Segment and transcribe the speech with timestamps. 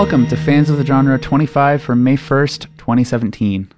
[0.00, 3.70] and welcome to Fans of the Genre 25 from May 1st, 2017.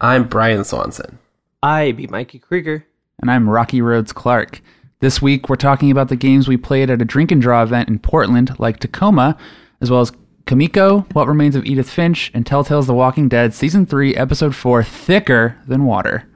[0.00, 1.18] I'm Brian Swanson.
[1.62, 2.86] I be Mikey Krieger.
[3.20, 4.62] And I'm Rocky Rhodes Clark.
[5.00, 7.90] This week, we're talking about the games we played at a drink and draw event
[7.90, 9.36] in Portland, like Tacoma,
[9.82, 10.10] as well as
[10.46, 14.82] Kamiko, What Remains of Edith Finch, and Telltale's The Walking Dead Season 3, Episode 4,
[14.82, 16.26] Thicker Than Water.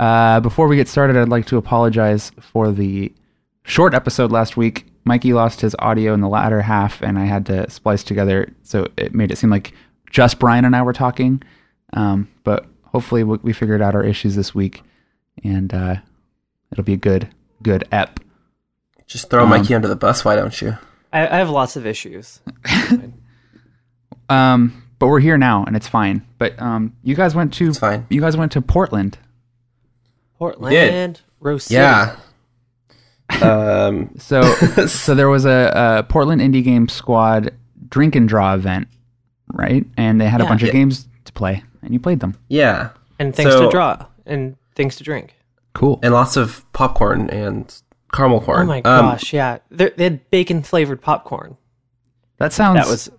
[0.00, 3.14] Uh, before we get started, I'd like to apologize for the
[3.62, 4.86] short episode last week.
[5.06, 8.88] Mikey lost his audio in the latter half, and I had to splice together, so
[8.96, 9.72] it made it seem like
[10.10, 11.42] just Brian and I were talking.
[11.92, 14.82] Um, but hopefully, we, we figured out our issues this week,
[15.44, 15.96] and uh,
[16.72, 17.28] it'll be a good,
[17.62, 18.18] good ep.
[19.06, 20.76] Just throw um, Mikey under the bus, why don't you?
[21.12, 22.40] I, I have lots of issues.
[24.28, 26.26] um, but we're here now, and it's fine.
[26.38, 28.06] But um, you guys went to it's fine.
[28.10, 29.18] You guys went to Portland.
[30.36, 31.76] Portland, Rose City.
[31.76, 32.16] Yeah,
[33.42, 34.42] um, so
[34.86, 37.52] so there was a, a, Portland Indie Game Squad
[37.88, 38.88] drink and draw event,
[39.52, 39.84] right?
[39.96, 40.46] And they had yeah.
[40.46, 42.36] a bunch of games to play, and you played them.
[42.48, 45.34] Yeah, and things so, to draw and things to drink.
[45.74, 45.98] Cool.
[46.02, 47.74] And lots of popcorn and
[48.12, 48.62] caramel corn.
[48.62, 49.58] Oh my um, gosh, yeah.
[49.70, 51.56] They're, they had bacon flavored popcorn.
[52.38, 53.10] That sounds that was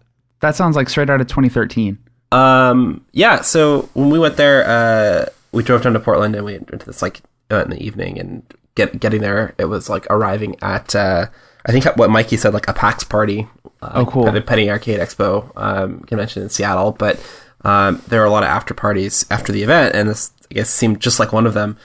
[0.42, 1.98] that sounds like straight out of 2013.
[2.32, 3.42] Um, yeah.
[3.42, 6.86] So when we went there, uh, we drove down to Portland and we went to
[6.86, 8.44] this like event in the evening and
[8.78, 11.26] get getting there, it was like arriving at uh,
[11.66, 13.48] I think what Mikey said, like a PAX party.
[13.82, 14.28] Uh, oh, cool!
[14.28, 17.20] At the Penny Arcade Expo um, convention in Seattle, but
[17.66, 20.70] um, there were a lot of after parties after the event, and this I guess
[20.70, 21.78] seemed just like one of them.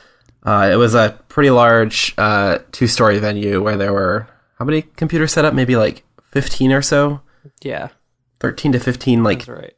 [0.45, 5.33] Uh, it was a pretty large uh, two-story venue where there were how many computers
[5.33, 5.55] set up?
[5.55, 7.20] Maybe like fifteen or so.
[7.63, 7.89] Yeah,
[8.41, 9.24] thirteen to fifteen.
[9.24, 9.74] Like right.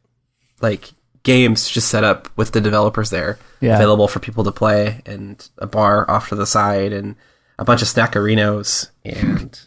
[0.61, 0.94] Like
[1.25, 3.75] games just set up with the developers there, yeah.
[3.75, 7.17] available for people to play, and a bar off to the side, and
[7.59, 9.61] a bunch of snackerinos, and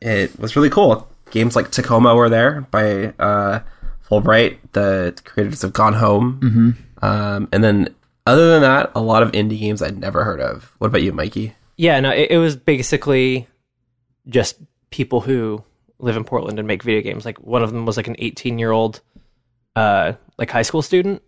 [0.00, 1.08] it was really cool.
[1.30, 3.60] Games like Tacoma were there by uh,
[4.08, 7.04] Fullbright, the creators of Gone Home, mm-hmm.
[7.04, 7.94] um, and then
[8.26, 10.74] other than that, a lot of indie games I'd never heard of.
[10.78, 11.54] What about you, Mikey?
[11.76, 13.48] Yeah, no, it, it was basically
[14.28, 14.56] just
[14.90, 15.64] people who
[15.98, 17.24] live in Portland and make video games.
[17.24, 19.00] Like one of them was like an 18 year old
[19.74, 21.22] uh, like high school student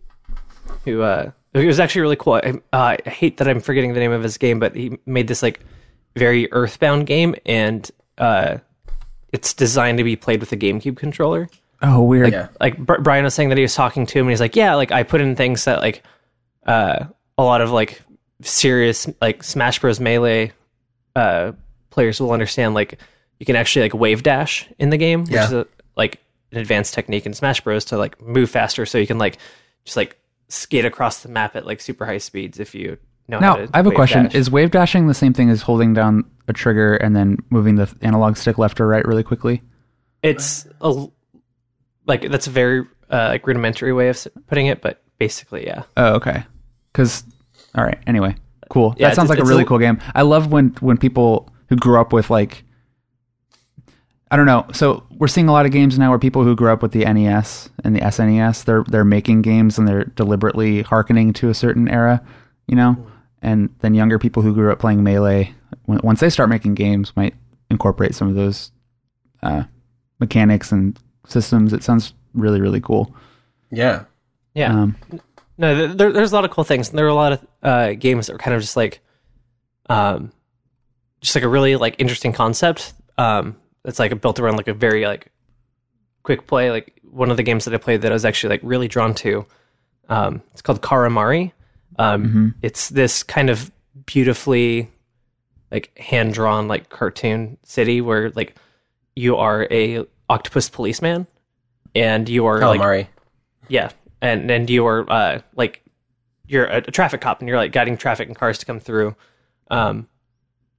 [0.83, 2.33] who uh, it was actually really cool.
[2.33, 5.29] I, uh, I hate that I'm forgetting the name of his game, but he made
[5.29, 5.61] this like
[6.17, 8.57] very Earthbound game, and uh,
[9.31, 11.47] it's designed to be played with a GameCube controller.
[11.81, 12.25] Oh, weird.
[12.25, 12.47] Like, yeah.
[12.59, 14.91] like Brian was saying that he was talking to him, and he's like, "Yeah, like
[14.91, 16.03] I put in things that like
[16.65, 17.05] uh,
[17.37, 18.01] a lot of like
[18.41, 20.01] serious like Smash Bros.
[20.01, 20.51] Melee
[21.15, 21.53] uh,
[21.89, 22.73] players will understand.
[22.73, 22.99] Like
[23.39, 26.21] you can actually like wave dash in the game, which is a, like
[26.55, 29.37] an advanced technique in Smash Bros to like move faster, so you can like
[29.83, 30.17] just like
[30.47, 33.39] skate across the map at like super high speeds if you know.
[33.39, 34.35] Now, I have a question: dash.
[34.35, 37.93] Is wave dashing the same thing as holding down a trigger and then moving the
[38.01, 39.61] analog stick left or right really quickly?
[40.23, 41.07] It's a
[42.07, 45.83] like that's a very uh, like rudimentary way of putting it, but basically, yeah.
[45.97, 46.43] Oh, okay.
[46.91, 47.23] Because
[47.75, 47.99] all right.
[48.07, 48.35] Anyway,
[48.69, 48.95] cool.
[48.97, 49.99] Yeah, that sounds like a really a, cool game.
[50.13, 52.63] I love when when people who grew up with like
[54.31, 54.65] I don't know.
[54.73, 57.05] So we're seeing a lot of games now where people who grew up with the
[57.05, 61.87] NES and the SNES, they're they're making games and they're deliberately harkening to a certain
[61.87, 62.23] era,
[62.67, 62.97] you know.
[63.41, 65.53] And then younger people who grew up playing Melee,
[65.85, 67.35] when, once they start making games, might
[67.69, 68.71] incorporate some of those
[69.43, 69.63] uh,
[70.19, 71.71] mechanics and systems.
[71.71, 73.15] It sounds really really cool.
[73.69, 74.05] Yeah,
[74.55, 74.73] yeah.
[74.73, 74.97] Um,
[75.57, 76.89] no, there, there's a lot of cool things.
[76.89, 78.99] There are a lot of uh, games that are kind of just like,
[79.89, 80.31] um,
[81.21, 82.93] just like a really like interesting concept.
[83.17, 83.55] Um,
[83.85, 85.31] it's like built around like a very like
[86.23, 86.71] quick play.
[86.71, 89.13] Like one of the games that I played that I was actually like really drawn
[89.15, 89.45] to.
[90.09, 91.51] Um, it's called Karamari.
[91.97, 92.47] Um, mm-hmm.
[92.61, 93.71] It's this kind of
[94.05, 94.89] beautifully
[95.71, 98.55] like hand drawn like cartoon city where like
[99.15, 101.27] you are a octopus policeman
[101.93, 102.97] and you are Calamari.
[102.97, 103.07] like
[103.67, 103.89] yeah
[104.21, 105.81] and and you are uh like
[106.47, 109.15] you're a, a, traffic cop and you're like guiding traffic and cars to come through
[109.71, 110.07] um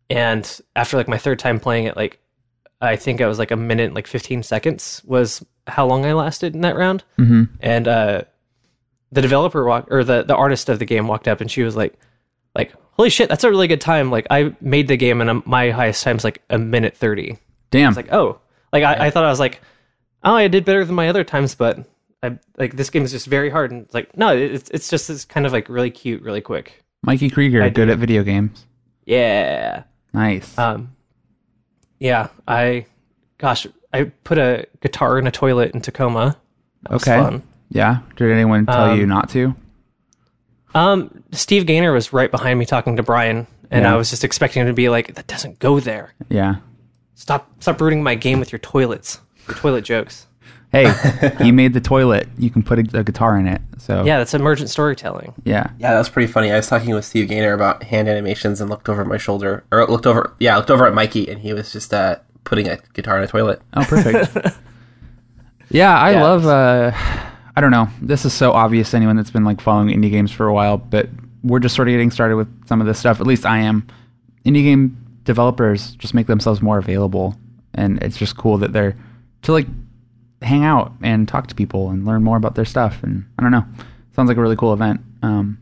[0.08, 2.20] and after like my third time playing it like
[2.80, 6.54] I think I was like a minute, like 15 seconds was how long I lasted
[6.54, 7.04] in that round.
[7.18, 7.44] Mm-hmm.
[7.60, 8.22] And uh,
[9.12, 11.76] the developer walked, or the, the artist of the game walked up and she was
[11.76, 11.94] like,
[12.54, 14.10] like, holy shit, that's a really good time.
[14.10, 17.38] Like I made the game and I'm, my highest time is like a minute 30.
[17.70, 17.86] Damn.
[17.86, 18.40] I was like, oh,
[18.72, 19.60] like I, I thought I was like,
[20.22, 21.78] oh, I did better than my other times, but
[22.22, 23.70] I like this game is just very hard.
[23.70, 26.82] And it's like, no, it's, it's just this kind of like really cute, really quick.
[27.02, 28.66] Mikey Krieger, good at video games.
[29.04, 29.84] Yeah.
[30.12, 30.58] Nice.
[30.58, 30.95] Um,
[31.98, 32.86] yeah, I,
[33.38, 36.36] gosh, I put a guitar in a toilet in Tacoma.
[36.82, 37.16] That okay.
[37.16, 37.42] Fun.
[37.70, 38.00] Yeah.
[38.16, 39.54] Did anyone tell um, you not to?
[40.74, 43.94] Um, Steve Gaynor was right behind me talking to Brian, and yeah.
[43.94, 46.56] I was just expecting him to be like, "That doesn't go there." Yeah.
[47.14, 47.50] Stop!
[47.60, 50.26] Stop ruining my game with your toilets, your toilet jokes.
[50.84, 52.28] Hey, he made the toilet.
[52.38, 53.60] You can put a, a guitar in it.
[53.78, 55.32] So Yeah, that's emergent storytelling.
[55.44, 56.50] yeah, Yeah, that was pretty funny.
[56.52, 59.86] I was talking with Steve Gaynor about hand animations and looked over my shoulder, or
[59.86, 63.18] looked over, yeah, looked over at Mikey, and he was just uh, putting a guitar
[63.18, 63.62] in a toilet.
[63.74, 64.36] Oh, perfect.
[65.70, 66.22] yeah, I Yeah.
[66.22, 66.46] love.
[66.46, 66.92] Uh,
[67.56, 67.88] I don't know.
[68.02, 70.76] This is so obvious to anyone that's been like following indie games for a while,
[70.76, 71.08] but
[71.42, 73.20] we're just sort of getting started with some of this stuff.
[73.20, 73.86] At least I am.
[74.44, 77.34] Indie game developers just make themselves more available,
[77.74, 78.94] and it's just cool that they're
[79.42, 79.66] to like
[80.46, 83.02] hang out and talk to people and learn more about their stuff.
[83.02, 83.64] And I don't know.
[84.14, 85.00] Sounds like a really cool event.
[85.22, 85.58] Um,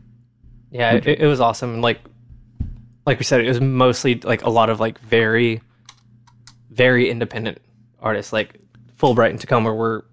[0.71, 1.73] Yeah, it, it was awesome.
[1.73, 1.99] And like,
[3.05, 5.61] like we said, it was mostly like a lot of like very,
[6.69, 7.59] very independent
[7.99, 8.31] artists.
[8.33, 8.59] Like
[8.99, 10.05] Fullbright and Tacoma were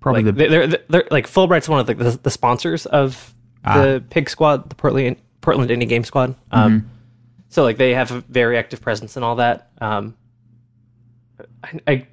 [0.00, 3.32] probably like the they're, they're, they're like Fullbright's one of like the, the sponsors of
[3.64, 3.82] Ah.
[3.82, 6.36] the Pig Squad, the Portland Portland Indie Game Squad.
[6.52, 6.88] Um, Mm-hmm.
[7.48, 9.70] so like they have a very active presence and all that.
[9.80, 10.14] Um,
[11.64, 12.06] I, I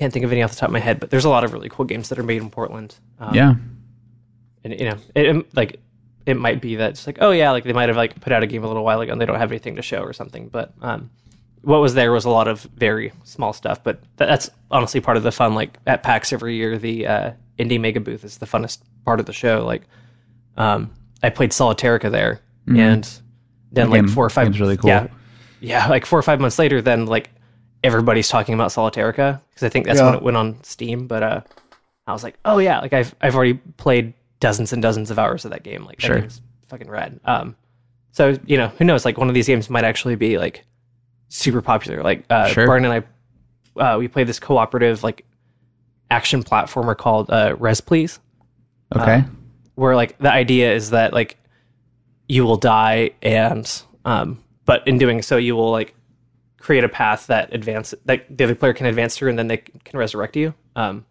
[0.00, 1.52] can't think of any off the top of my head, but there's a lot of
[1.52, 2.96] really cool games that are made in Portland.
[3.20, 3.54] Um, yeah.
[4.64, 5.80] and you know, it, it- like
[6.26, 8.42] it might be that it's like, oh yeah, like they might have like put out
[8.42, 10.48] a game a little while ago and they don't have anything to show or something.
[10.48, 11.10] But um,
[11.62, 13.82] what was there was a lot of very small stuff.
[13.82, 15.54] But th- that's honestly part of the fun.
[15.54, 19.26] Like at PAX every year, the uh, indie mega booth is the funnest part of
[19.26, 19.64] the show.
[19.66, 19.82] Like,
[20.56, 20.90] um,
[21.22, 23.04] I played Solitarica there, and
[23.72, 24.88] then The like game- four or five, really cool.
[24.90, 25.06] Yeah,
[25.60, 27.30] yeah, like four or five months later, then like
[27.82, 31.06] everybody's talking about Solitarica because I think that's when it went on Steam.
[31.06, 31.40] But uh,
[32.06, 35.44] I was like, oh yeah, like I've I've already played dozens and dozens of hours
[35.44, 35.84] of that game.
[35.84, 36.20] Like that Sure.
[36.20, 37.20] game's fucking rad.
[37.24, 37.56] Um,
[38.12, 39.04] so you know, who knows?
[39.04, 40.64] Like one of these games might actually be like
[41.28, 42.02] super popular.
[42.02, 42.66] Like uh, Sure.
[42.66, 43.04] Barn and
[43.76, 45.24] I, uh, we played this cooperative like
[46.10, 48.18] action platformer called uh, Res Please
[48.96, 49.22] Okay.
[49.76, 51.36] where like the idea is that like
[52.28, 55.94] you will die and um but in doing so you will like
[56.60, 59.56] create a path that advance that the other player can advance through and then they
[59.56, 61.04] can resurrect you um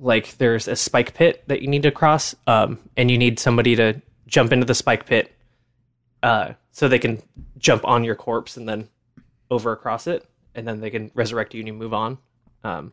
[0.00, 3.76] like there's a spike pit that you need to cross um and you need somebody
[3.76, 5.32] to jump into the spike pit
[6.22, 7.22] uh so they can
[7.58, 8.88] jump on your corpse and then
[9.50, 12.18] over across it and then they can resurrect you and you move on
[12.64, 12.92] um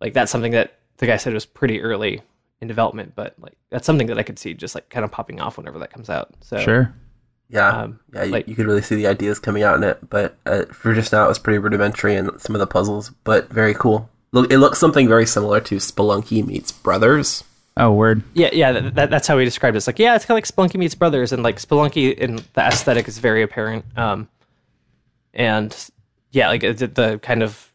[0.00, 2.22] like that's something that the guy said was pretty early
[2.62, 5.40] in development, but like that's something that I could see just like kind of popping
[5.40, 6.32] off whenever that comes out.
[6.42, 6.94] So Sure.
[7.52, 9.98] Yeah, Um, yeah, you, like- you could really see the ideas coming out in it.
[10.10, 13.48] But uh, for just now, it was pretty rudimentary in some of the puzzles, but
[13.50, 14.08] very cool.
[14.32, 17.44] Look, it looks something very similar to Spelunky meets Brothers.
[17.76, 18.22] Oh, word.
[18.34, 19.78] yeah, yeah, that, that, that's how he described it.
[19.78, 22.60] It's like yeah, it's kind of like Spelunky meets Brothers, and like Spelunky in the
[22.62, 23.84] aesthetic is very apparent.
[23.96, 24.28] Um,
[25.34, 25.74] and
[26.32, 27.72] yeah, like the, the kind of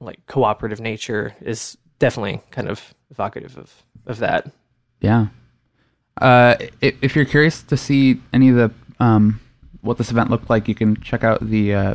[0.00, 3.72] like cooperative nature is definitely kind of evocative of
[4.06, 4.50] of that.
[5.00, 5.26] Yeah.
[6.20, 9.40] Uh, i- if you're curious to see any of the um,
[9.82, 11.94] what this event looked like, you can check out the uh,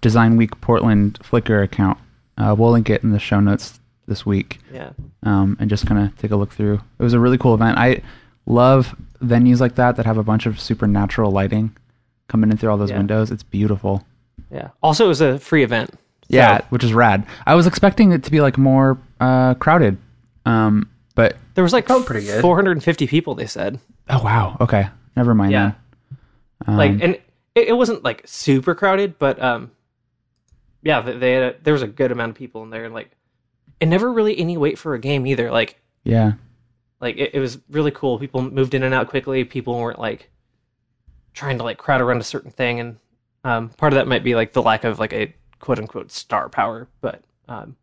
[0.00, 1.98] Design Week Portland Flickr account.
[2.38, 4.90] Uh, we'll link it in the show notes this week, Yeah,
[5.22, 6.74] um, and just kind of take a look through.
[6.98, 7.78] It was a really cool event.
[7.78, 8.02] I
[8.46, 11.76] love venues like that that have a bunch of supernatural lighting
[12.28, 12.96] coming in through all those Yeah.
[12.98, 13.30] windows.
[13.30, 14.04] It's beautiful.
[14.50, 14.68] yeah.
[14.82, 15.90] Also, it was a free event.
[15.92, 15.96] So-
[16.30, 17.24] Yeah, which is rad.
[17.46, 19.98] I was expecting it to be like more uh, crowded,
[20.46, 22.40] um, but there was like Felt pretty good.
[22.40, 23.34] 450 people.
[23.34, 23.78] They said.
[24.08, 25.52] oh wow, okay, never mind.
[25.52, 25.64] Yeah.
[25.66, 25.74] then.
[26.66, 27.14] Like Um, and
[27.54, 29.70] it, it wasn't like super crowded but um
[30.82, 32.94] yeah they, they had a, there was a good amount of people in there and
[32.94, 33.10] like
[33.80, 35.50] and never really any wait for a game either.
[35.50, 36.32] Like yeah,
[37.00, 38.18] like it, it was really cool.
[38.18, 39.44] People moved in and out quickly.
[39.44, 40.30] People weren't like
[41.32, 42.96] trying to like crowd around a certain thing and
[43.44, 46.48] um part of that might be like the lack of like a quote unquote star
[46.48, 47.76] power but um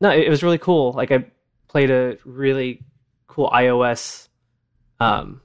[0.00, 0.92] no it, it was really cool.
[0.92, 1.24] Like i
[1.68, 2.82] played a really
[3.26, 4.28] cool ios
[5.00, 5.40] um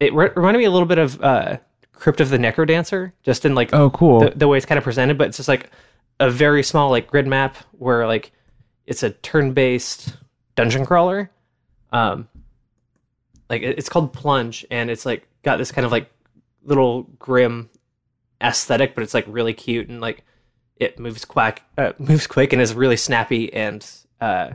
[0.00, 1.58] it re- reminded me a little bit of uh
[1.96, 4.20] crypt of the necrodancer just in like Oh, cool.
[4.20, 5.70] the, the way it's kind of presented, but it's just like
[6.20, 8.32] a very small like grid map where like
[8.86, 10.14] it's a turn-based
[10.54, 11.30] dungeon crawler.
[11.92, 12.28] Um,
[13.48, 16.10] like it's called Plunge, and it's like got this kind of like
[16.62, 17.70] little grim
[18.42, 20.24] aesthetic, but it's like really cute and like
[20.76, 23.52] it moves quack, uh, moves quick, and is really snappy.
[23.52, 23.84] And
[24.20, 24.50] uh,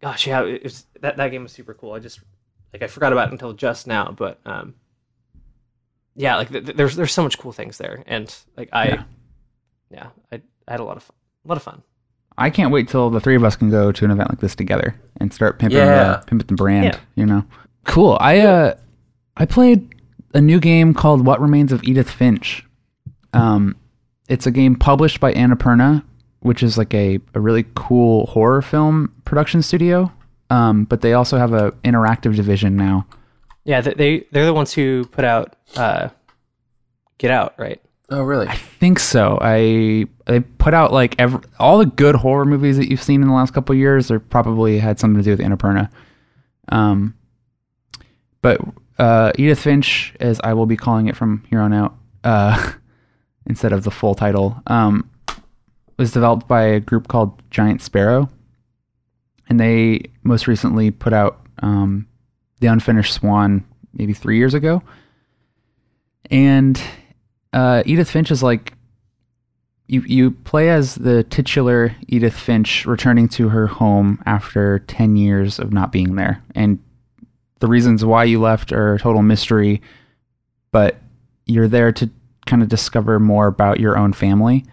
[0.00, 1.92] gosh, yeah, it was, that that game was super cool.
[1.92, 2.20] I just
[2.72, 4.74] like I forgot about it until just now, but um,
[6.16, 9.02] yeah, like th- th- there's there's so much cool things there, and like I, Yeah.
[9.90, 11.82] yeah, I, I had a lot of fun, a lot of fun.
[12.36, 14.54] I can't wait till the three of us can go to an event like this
[14.56, 16.16] together and start pimping Yeah.
[16.20, 16.84] the pimping the brand.
[16.86, 16.98] Yeah.
[17.14, 17.44] You know,
[17.84, 18.16] cool.
[18.20, 18.74] I uh,
[19.36, 19.88] I played
[20.34, 22.64] a new game called What Remains of Edith Finch.
[23.32, 23.76] Um,
[24.28, 26.02] it's a game published by Annapurna,
[26.40, 30.10] which is like a, a really cool horror film production studio.
[30.50, 33.06] Um, but they also have a interactive division now.
[33.64, 36.08] Yeah, th- they they're the ones who put out uh,
[37.18, 37.80] Get Out, right?
[38.10, 38.46] Oh, really?
[38.46, 39.38] I think so.
[39.40, 43.28] I they put out like every, all the good horror movies that you've seen in
[43.28, 44.08] the last couple of years.
[44.08, 45.90] They probably had something to do with Annapurna.
[46.68, 47.14] Um,
[48.42, 48.60] but
[48.98, 52.72] uh, Edith Finch, as I will be calling it from here on out, uh,
[53.46, 55.10] instead of the full title, um,
[55.98, 58.28] was developed by a group called Giant Sparrow,
[59.48, 62.06] and they most recently put out um,
[62.60, 64.82] the Unfinished Swan maybe three years ago,
[66.30, 66.80] and
[67.52, 68.74] uh, Edith Finch is like
[69.86, 75.58] you you play as the titular Edith Finch returning to her home after 10 years
[75.58, 76.42] of not being there.
[76.54, 76.78] And
[77.60, 79.82] the reasons why you left are total mystery
[80.74, 80.96] but
[81.46, 82.10] you're there to
[82.46, 84.64] kind of discover more about your own family.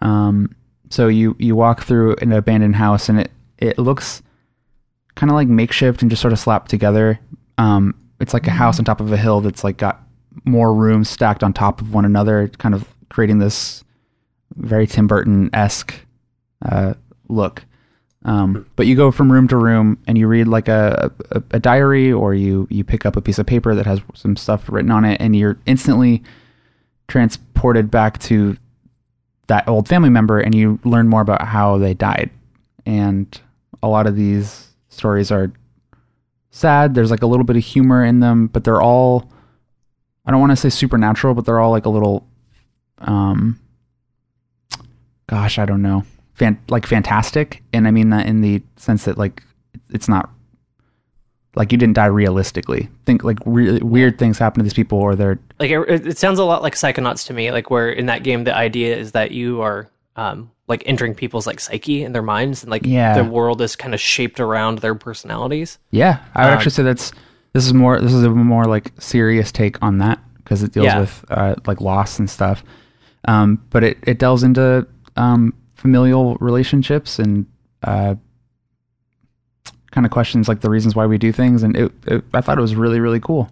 [0.00, 0.56] Um,
[0.88, 4.22] so you you walk through an abandoned house and it it looks
[5.16, 7.18] kind of like makeshift and just sort of slapped together
[7.58, 10.02] um, it's like a house on top of a hill that's like got
[10.44, 13.84] more rooms stacked on top of one another kind of creating this
[14.54, 15.94] very Tim Burton esque
[16.64, 16.94] uh,
[17.28, 17.64] look.
[18.24, 21.60] Um, but you go from room to room and you read like a, a, a
[21.60, 24.90] diary or you, you pick up a piece of paper that has some stuff written
[24.90, 26.22] on it and you're instantly
[27.06, 28.56] transported back to
[29.46, 32.30] that old family member and you learn more about how they died.
[32.84, 33.40] And
[33.82, 34.65] a lot of these
[34.96, 35.52] stories are
[36.50, 36.94] sad.
[36.94, 39.30] There's like a little bit of humor in them, but they're all,
[40.24, 42.26] I don't want to say supernatural, but they're all like a little,
[42.98, 43.60] um,
[45.28, 47.62] gosh, I don't know, fan, like fantastic.
[47.72, 49.42] And I mean that in the sense that like
[49.90, 50.30] it's not
[51.54, 52.88] like you didn't die realistically.
[53.04, 56.38] Think like re- weird things happen to these people, or they're Like it, it sounds
[56.38, 57.50] a lot like Psychonauts to me.
[57.50, 61.46] Like where in that game the idea is that you are um, like entering people's
[61.46, 63.14] like psyche and their minds, and like Yeah.
[63.22, 65.78] the world is kind of shaped around their personalities.
[65.90, 66.18] yeah.
[66.34, 67.12] I would Um, actually say that's
[67.52, 70.86] this is more this is a more like serious take on that because it deals
[70.86, 71.00] Yeah.
[71.00, 72.62] with uh, like loss and stuff.
[73.28, 77.46] Um, but it it delves into um, familial relationships and
[77.82, 78.14] uh,
[79.90, 82.58] kind of questions like the reasons why we do things, and it, it I thought
[82.58, 83.50] it was really really cool.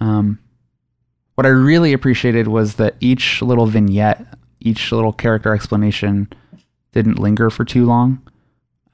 [0.00, 0.38] Um,
[1.36, 4.24] what I really appreciated was that each little vignette,
[4.64, 6.28] each little character explanation,
[6.92, 8.20] didn't linger for too long.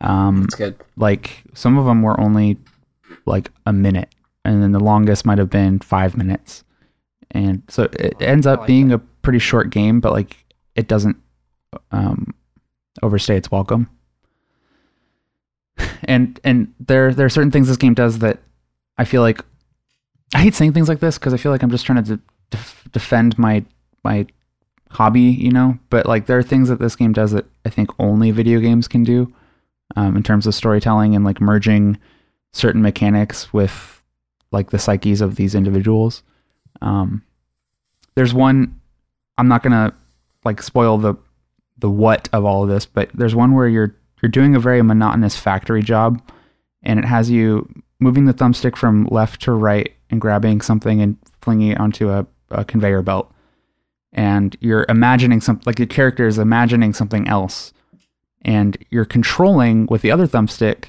[0.02, 0.76] Um, That's good.
[0.96, 2.58] like some of them were only
[3.26, 6.64] like a minute and then the longest might have been five minutes
[7.32, 10.38] and so it ends up like being a pretty short game but like
[10.74, 11.16] it doesn't
[11.92, 12.32] um
[13.02, 13.90] overstay its welcome
[16.04, 18.38] and and there there are certain things this game does that
[18.98, 19.44] i feel like
[20.34, 22.22] i hate saying things like this because i feel like i'm just trying to de-
[22.50, 23.62] def- defend my
[24.02, 24.26] my
[24.90, 27.90] hobby you know but like there are things that this game does that i think
[27.98, 29.32] only video games can do
[29.96, 31.98] um, in terms of storytelling and like merging
[32.52, 34.02] certain mechanics with
[34.52, 36.22] like the psyches of these individuals.
[36.80, 37.22] Um,
[38.14, 38.80] there's one
[39.38, 39.94] I'm not gonna
[40.44, 41.14] like spoil the
[41.78, 44.82] the what of all of this, but there's one where you're you're doing a very
[44.82, 46.20] monotonous factory job,
[46.82, 47.68] and it has you
[48.00, 52.26] moving the thumbstick from left to right and grabbing something and flinging it onto a,
[52.50, 53.32] a conveyor belt,
[54.12, 57.72] and you're imagining something like your character is imagining something else
[58.42, 60.86] and you're controlling with the other thumbstick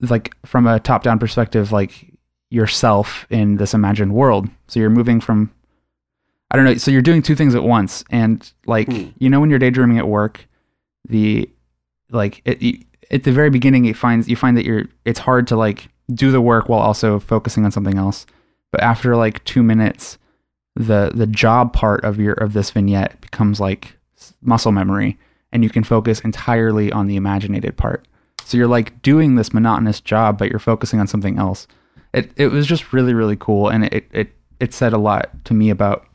[0.00, 2.12] like from a top down perspective like
[2.50, 5.50] yourself in this imagined world so you're moving from
[6.50, 9.08] i don't know so you're doing two things at once and like Hmm.
[9.18, 10.46] you know when you're daydreaming at work
[11.08, 11.48] the
[12.10, 12.80] like it, you,
[13.10, 16.30] at the very beginning it finds you find that you're it's hard to like do
[16.30, 18.26] the work while also focusing on something else
[18.72, 20.18] but after like 2 minutes
[20.76, 23.96] the the job part of your of this vignette becomes like
[24.42, 25.18] muscle memory
[25.52, 28.06] and you can focus entirely on the imaginated part.
[28.44, 31.66] So you're like doing this monotonous job, but you're focusing on something else.
[32.12, 35.54] It it was just really really cool, and it it it said a lot to
[35.54, 36.06] me about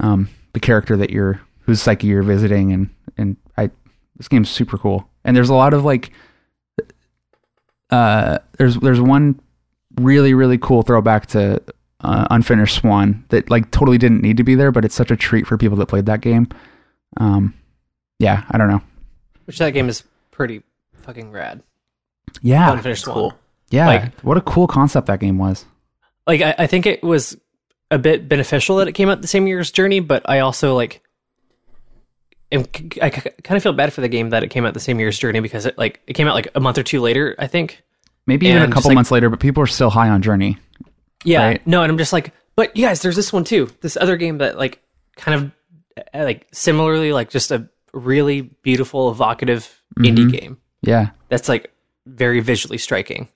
[0.00, 3.70] um the character that you're whose psyche you're visiting, and and I
[4.16, 5.08] this game's super cool.
[5.24, 6.10] And there's a lot of like
[7.90, 9.38] uh there's there's one
[10.00, 11.62] really really cool throwback to
[12.00, 15.16] uh, Unfinished Swan that like totally didn't need to be there, but it's such a
[15.16, 16.48] treat for people that played that game.
[17.16, 17.54] Um,
[18.18, 18.82] yeah, I don't know.
[19.44, 20.62] Which that game is pretty
[21.02, 21.62] fucking rad.
[22.42, 23.14] Yeah, Unfinished Swan.
[23.14, 23.34] Cool.
[23.70, 23.86] yeah.
[23.86, 25.64] like- what a cool concept that game was.
[26.26, 27.36] Like I, I think it was
[27.90, 30.74] a bit beneficial that it came out the same year as Journey, but I also
[30.74, 31.02] like.
[32.52, 32.64] Am,
[33.02, 35.08] I kind of feel bad for the game that it came out the same year
[35.08, 37.46] as Journey because it like it came out like a month or two later, I
[37.48, 37.82] think.
[38.26, 40.22] Maybe even a And just, couple like- months later, but people are still high on
[40.22, 40.58] Journey.
[41.24, 41.66] Yeah, Right.
[41.66, 43.68] no, and I'm just like, but you guys, there's this one too.
[43.80, 44.82] This other game that like
[45.16, 45.52] kind
[45.96, 51.72] of uh, like similarly like just a really beautiful, evocative indie game Yeah, that's like
[52.06, 53.28] very visually striking.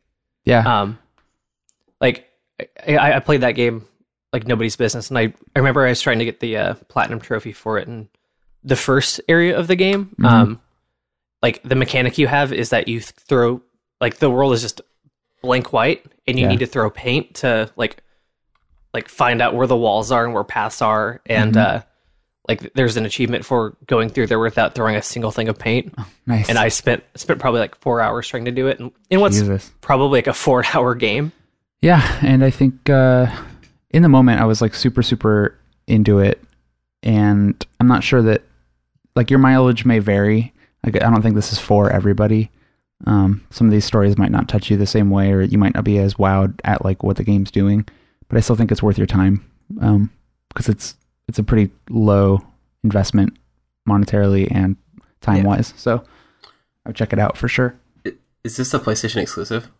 [0.45, 0.99] yeah, Um,
[2.01, 2.29] like
[2.87, 3.87] I, I played that game
[4.33, 5.09] like nobody's business.
[5.11, 7.89] And I, I remember I was trying to get the uh, platinum trophy for it,
[7.89, 8.09] and
[8.63, 10.61] the first area of the game, um,
[11.43, 13.63] like the mechanic you have is that you th- throw
[14.01, 14.81] like the world is just
[15.43, 16.51] blank white, and you Yeah.
[16.51, 18.03] need to throw paint to like
[18.93, 21.83] like find out where the walls are and where paths are, and uh,
[22.49, 25.95] like there's an achievement for going through there without throwing a single thing of paint.
[26.27, 26.49] Nice.
[26.49, 29.39] And I spent spent probably like four hours trying to do it, and in what's
[29.39, 29.71] Jesus.
[29.81, 31.33] probably like a four hour game.
[31.83, 33.27] Yeah, and I think uh,
[33.91, 35.57] in the moment I was like super super
[35.87, 36.43] into it,
[37.03, 38.43] and I'm not sure that
[39.15, 40.53] like your mileage may vary.
[40.85, 42.51] Like I don't think this is for everybody.
[43.07, 45.75] Um, some of these stories might not touch you the same way, or you might
[45.75, 47.87] not be as wowed at like what the game's doing.
[48.29, 50.97] But I still think it's worth your time because it's
[51.29, 52.41] it's a pretty low
[52.85, 53.37] investment
[53.89, 54.77] monetarily and
[55.21, 55.73] time wise.
[55.77, 56.03] So
[56.85, 57.75] I would check it out for sure.
[58.45, 59.71] Is this a PlayStation exclusive?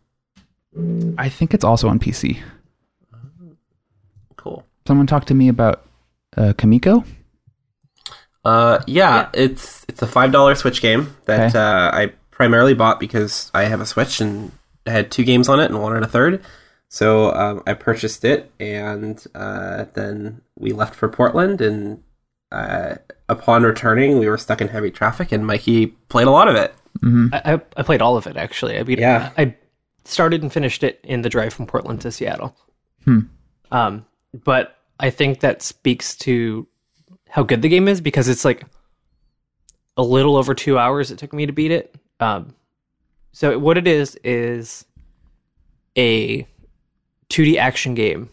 [1.19, 2.39] I think it's also on PC.
[4.37, 4.65] Cool.
[4.87, 5.85] Someone talked to me about
[6.37, 7.05] uh, Kamiko.
[8.45, 11.59] Uh, yeah, it's it's a five dollar Switch game that Okay.
[11.59, 14.51] uh, I primarily bought because I have a Switch and
[14.87, 16.43] I had two games on it and wanted a third.
[16.89, 21.61] So um, I purchased it, and uh, then we left for Portland.
[21.61, 22.03] And
[22.51, 22.95] uh,
[23.29, 26.75] upon returning, we were stuck in heavy traffic, and Mikey played a lot of it.
[27.35, 28.79] I, I, I played all of it actually.
[28.79, 29.33] I beat Yeah.
[29.37, 29.55] I
[30.07, 32.57] started and finished it in the drive from Portland to Seattle.
[33.05, 33.21] Hmm.
[33.71, 36.67] Um, but I think that speaks to
[37.29, 38.65] how good the game is because it's like
[39.99, 41.95] a little over two hours it took me to beat it.
[42.21, 42.55] Um,
[43.33, 44.85] so what it is is
[45.97, 46.47] a
[47.31, 48.29] 2D action game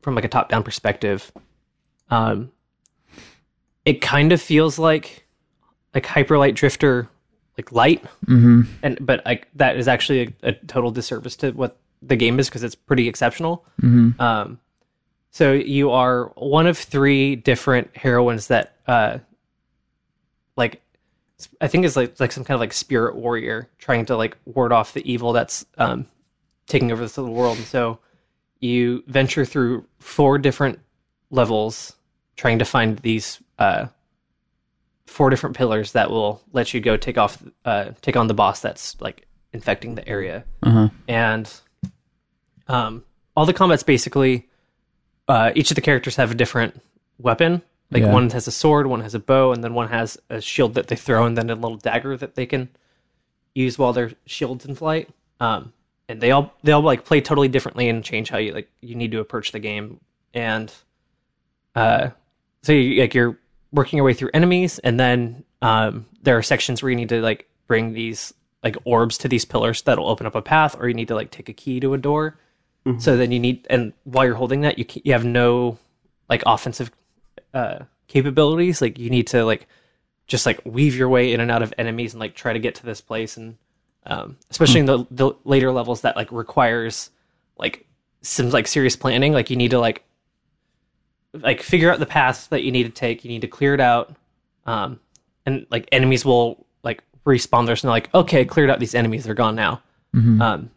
[0.00, 1.32] from like a top down perspective.
[2.10, 2.50] Um,
[3.84, 5.26] it kind of feels like
[5.94, 7.08] like Hyper Light Drifter,
[7.58, 8.62] like light, Mm-hmm.
[8.82, 12.48] and but like that is actually a, a total disservice to what the game is
[12.48, 13.64] because it's pretty exceptional.
[13.80, 14.20] Mm-hmm.
[14.20, 14.58] Um,
[15.30, 19.18] so you are one of three different heroines that, uh,
[20.56, 20.81] like,
[21.60, 24.72] I think is like like some kind of like spirit warrior trying to like ward
[24.72, 26.06] off the evil that's um,
[26.66, 27.58] taking over this little world.
[27.58, 27.98] And so
[28.60, 30.78] you venture through four different
[31.30, 31.96] levels
[32.36, 33.86] trying to find these uh,
[35.06, 38.60] four different pillars that will let you go take off uh, take on the boss
[38.60, 40.88] that's like infecting the area Uh-huh.
[41.08, 41.52] and
[42.68, 43.04] um,
[43.36, 44.48] all the combat's basically
[45.28, 46.80] uh, each of the characters have a different
[47.18, 47.62] weapon.
[47.92, 48.12] Like Yeah.
[48.12, 50.88] one has a sword, one has a bow, and then one has a shield that
[50.88, 52.68] they throw, and then a little dagger that they can
[53.54, 55.10] use while their shields in flight.
[55.40, 55.72] Um,
[56.08, 58.94] and they all they all like play totally differently and change how you like you
[58.94, 60.00] need to approach the game.
[60.34, 60.72] And
[61.74, 62.10] uh,
[62.62, 63.38] so you, like you're
[63.72, 67.20] working your way through enemies, and then um, there are sections where you need to
[67.20, 70.94] like bring these like orbs to these pillars that'll open up a path, or you
[70.94, 72.38] need to like take a key to a door.
[72.98, 75.78] So then you need, and while you're holding that, you ca- you have no
[76.28, 76.90] like offensive
[77.54, 78.80] uh, capabilities.
[78.80, 79.66] Like you need to like
[80.26, 82.76] just like weave your way in and out of enemies and like try to get
[82.76, 83.56] to this place, and
[84.06, 87.10] um, especially in the the later levels that like requires
[87.58, 87.86] like
[88.22, 89.32] some like serious planning.
[89.32, 90.04] Like you need to like
[91.34, 93.24] like figure out the path that you need to take.
[93.24, 94.14] You need to clear it out,
[94.66, 95.00] um,
[95.46, 97.66] and like enemies will like respawn.
[97.66, 99.24] There's no like okay, cleared out these enemies.
[99.24, 99.82] They're gone now.
[100.42, 100.70] Um,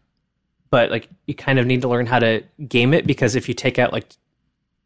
[0.69, 3.53] but like you kind of need to learn how to game it because if you
[3.53, 4.07] take out like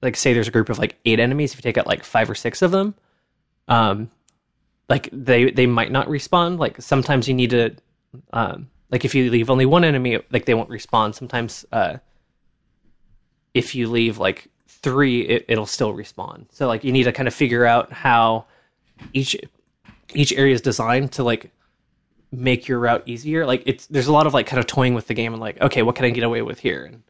[0.02, 2.30] like say there's a group of like eight enemies, if you take out like five
[2.30, 2.96] or six of them,
[3.68, 4.10] um,
[4.88, 6.58] like they they might not respawn.
[6.58, 7.76] Like sometimes you need to,
[8.34, 11.14] um, like if you leave only one enemy, like they won't respawn.
[11.14, 11.98] Sometimes, uh,
[13.54, 16.46] if you leave like three, it, it'll still respawn.
[16.52, 18.46] So like you need to kind of figure out how
[19.14, 19.36] each
[20.14, 21.52] each area is designed to like
[22.32, 23.46] make your route easier.
[23.46, 25.60] Like it's there's a lot of like kind of toying with the game and like
[25.62, 27.04] okay, what can I get away with here and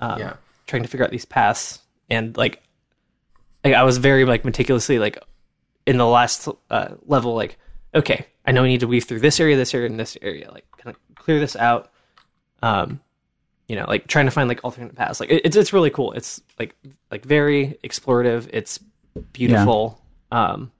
[0.00, 0.34] um, Yeah.
[0.66, 2.62] trying to figure out these paths and like
[3.64, 5.18] like I was very like meticulously like
[5.86, 7.58] in the last uh, level like
[7.94, 10.50] okay, I know I need to weave through this area, this area, and this area.
[10.50, 11.90] Like kind of clear this out.
[12.62, 13.00] Um,
[13.68, 15.20] you know, like trying to find like alternate paths.
[15.20, 16.12] Like it, it's it's really cool.
[16.12, 16.74] It's like
[17.10, 18.48] like very explorative.
[18.52, 18.78] It's
[19.32, 20.00] beautiful.
[20.32, 20.72] Um,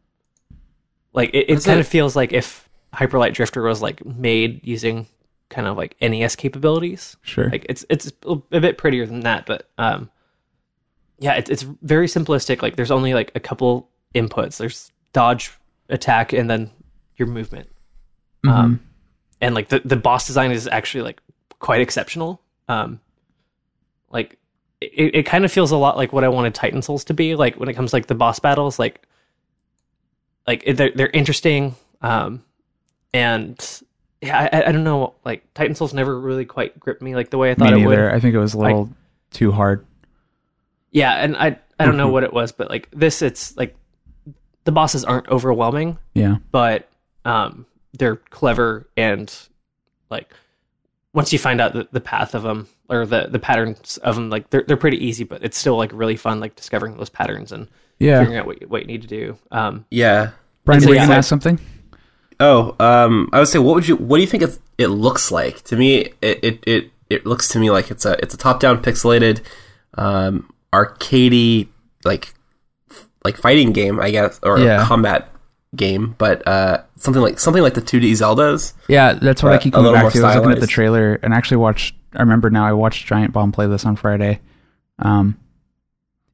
[1.12, 5.06] like it, it kind it- of feels like if Hyperlight Drifter was like made using
[5.48, 7.16] kind of like NES capabilities.
[7.22, 7.48] Sure.
[7.48, 10.10] Like it's it's a bit prettier than that, but um,
[11.18, 12.62] yeah, it's it's very simplistic.
[12.62, 14.56] Like there's only like a couple inputs.
[14.56, 15.52] There's dodge,
[15.88, 16.70] attack, and then
[17.16, 17.68] your movement.
[18.46, 18.80] Um,
[19.40, 21.20] and like the the boss design is actually like
[21.58, 22.40] quite exceptional.
[22.68, 23.00] Um,
[24.10, 24.38] like
[24.80, 27.34] it, it kind of feels a lot like what I wanted Titan Souls to be.
[27.34, 29.06] Like when it comes to, like the boss battles, like
[30.46, 31.74] like they're they're interesting.
[32.02, 32.44] Um,
[33.12, 33.82] and
[34.20, 35.14] yeah, I, I don't know.
[35.24, 37.86] Like Titan Souls never really quite gripped me like the way I Me thought it
[37.86, 37.98] would.
[37.98, 38.90] I think it was a little
[39.30, 39.86] too hard.
[40.94, 43.76] Yeah, and I I don't know what it was, but like this, it's like
[44.64, 46.36] the bosses aren't overwhelming, Yeah.
[46.52, 46.88] but
[47.26, 47.66] um,
[47.98, 49.30] they're clever and
[50.08, 50.30] like
[51.12, 54.30] once you find out the, the path of them or the the patterns of them,
[54.30, 57.52] like they're they're pretty easy, but it's still like really fun, like discovering those patterns
[57.52, 58.20] and Yeah.
[58.20, 59.36] figuring out what you, what you need to do.
[59.50, 60.30] Um, Yeah.
[60.64, 61.58] Brian, so, were you yeah, gonna ask something?
[62.40, 65.30] Oh, um, I would say, what would you, what do you think it, it looks
[65.30, 65.62] like?
[65.64, 68.82] To me, it, it, it, it looks to me like it's a, it's a top-down
[68.82, 69.40] pixelated,
[69.96, 71.68] um, arcadey,
[72.04, 72.34] like,
[72.90, 74.84] f- like fighting game, I guess, or Yeah.
[74.86, 75.28] combat
[75.76, 78.72] game, but uh, something like something like the 2D Zeldas.
[78.88, 80.22] Yeah, that's what I keep coming back to.
[80.22, 81.94] I was looking at the trailer and actually watched.
[82.14, 82.64] I remember now.
[82.64, 84.40] I watched Giant Bomb play this on Friday.
[85.00, 85.36] Um,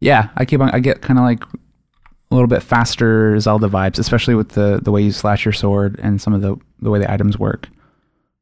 [0.01, 0.71] yeah, I keep on.
[0.71, 4.91] I get kind of like a little bit faster Zelda vibes, especially with the the
[4.93, 7.69] way you slash your sword and some of the the way the items work.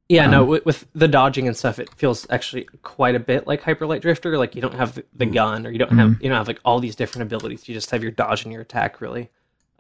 [0.09, 3.47] Yeah, no, Um, with, with the dodging and stuff, it feels actually quite a bit
[3.47, 4.39] like Hyper Light Drifter.
[4.39, 6.61] Like you don't have the, the gun, or you don't have you don't have like
[6.65, 7.69] all these different abilities.
[7.69, 9.29] You just have your dodge and your attack, really.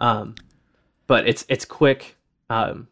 [0.01, 0.35] Um,
[1.07, 2.17] but it's it's quick.
[2.51, 2.88] Um,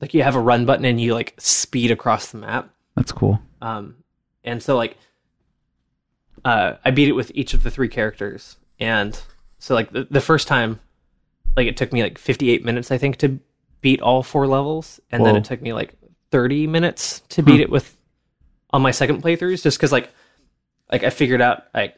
[0.00, 2.70] like you have a run button and you like speed across the map.
[2.94, 3.38] That's cool.
[3.60, 3.96] Um,
[4.44, 4.96] and so like,
[6.44, 9.20] uh, I beat it with each of the three characters, and
[9.58, 10.80] so like the, the first time,
[11.54, 13.38] like it took me like 58 minutes, I think, to
[13.82, 15.94] beat all four levels, and then it took me like
[16.30, 17.96] 30 minutes to beat it with
[18.70, 20.10] on my second playthroughs, just because like,
[20.92, 21.96] like I figured out like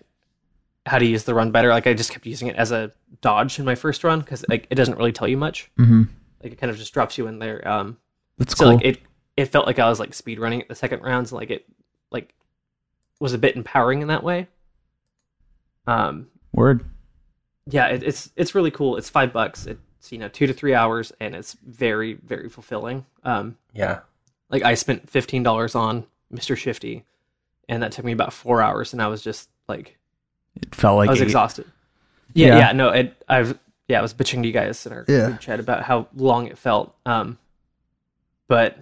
[0.86, 1.68] how to use the run better.
[1.70, 4.66] Like I just kept using it as a dodge in my first run because like
[4.70, 5.70] it doesn't really tell you much.
[5.76, 6.04] hmm
[6.42, 7.66] Like it kind of just drops you in there.
[7.66, 7.96] Um,
[8.38, 8.74] That's so cool.
[8.74, 8.98] like it
[9.36, 11.66] it felt like I was like speed running at the second rounds, and like it
[12.10, 12.34] like
[13.20, 14.48] was a bit empowering in that way.
[15.86, 16.84] Um, Word.
[17.66, 18.96] yeah, it, it's it's really cool.
[18.96, 19.66] It's five bucks.
[19.66, 23.04] It's you know two to three hours, and it's very very fulfilling.
[23.24, 24.00] Um, Yeah.
[24.50, 27.04] Like I spent fifteen dollars on Mister Shifty,
[27.68, 29.96] and that took me about four hours, and I was just like
[30.56, 31.24] It felt like I was eight.
[31.24, 31.66] exhausted.
[32.34, 32.58] Yeah, Yeah.
[32.58, 33.58] yeah, no, it, I've
[33.88, 35.26] yeah, I was bitching to you guys in our Yeah.
[35.26, 36.94] group chat about how long it felt.
[37.06, 37.38] Um,
[38.48, 38.78] but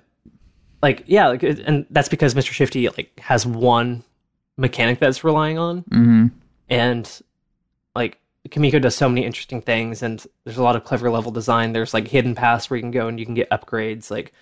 [0.82, 2.50] like, yeah, like, it, and that's because Mr.
[2.52, 4.04] Shifty like has one
[4.56, 6.26] mechanic that's relying on, hmm
[6.68, 7.20] and
[7.94, 8.18] like
[8.50, 11.72] Kamiko does so many interesting things, and there's a lot of clever level design.
[11.72, 14.10] There's like hidden paths where you can go and you can get upgrades.
[14.10, 14.32] Like,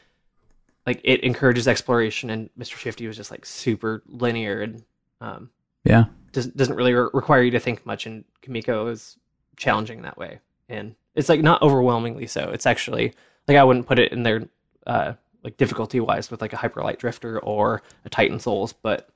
[0.86, 2.76] like it encourages exploration, and Mr.
[2.76, 4.84] Shifty was just like super linear and
[5.20, 5.50] um,
[5.84, 6.04] Yeah.
[6.32, 9.16] doesn't doesn't really re- require you to think much, and Kamiko is
[9.56, 12.50] challenging that way, and it's like not overwhelmingly so.
[12.52, 13.14] It's actually
[13.48, 14.48] like I wouldn't put it in there
[14.86, 19.08] uh, like difficulty wise with like a Hyper Light Drifter or a Titan Souls, but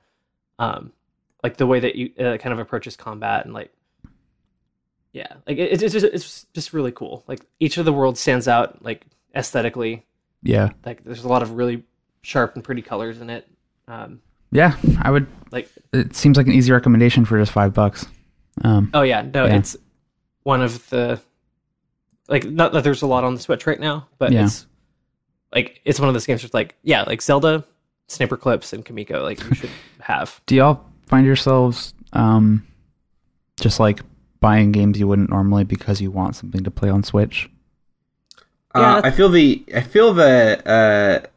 [0.59, 0.91] um,
[1.43, 3.71] like the way that you uh, kind of approaches combat and like
[5.13, 7.23] yeah, like it, it's just it's just really cool.
[7.27, 9.05] Like each of the worlds stands out like
[9.35, 10.05] aesthetically.
[10.43, 10.69] Yeah.
[10.85, 11.83] Like there's a lot of really
[12.21, 13.47] sharp and pretty colors in it.
[13.87, 14.75] Um, Yeah.
[15.01, 15.27] I would.
[15.51, 18.05] like It seems like an easy recommendation for just five bucks.
[18.63, 18.89] Um.
[18.93, 19.57] Oh yeah, no, Yeah.
[19.57, 19.75] it's
[20.43, 21.19] one of the
[22.27, 24.45] like not that there's a lot on the Switch right now, but Yeah.
[24.45, 24.65] it's
[25.53, 27.63] like it's one of those games that's like yeah, like Zelda,
[28.07, 29.69] Snipper Clips, and Kamiko, like you should
[30.01, 30.41] have.
[30.45, 32.65] Do y'all find yourselves um,
[33.59, 34.01] just like
[34.39, 37.49] buying games you wouldn't normally because you want something to play on Switch?
[38.75, 41.27] Yeah, Uh, I feel the I feel the uh,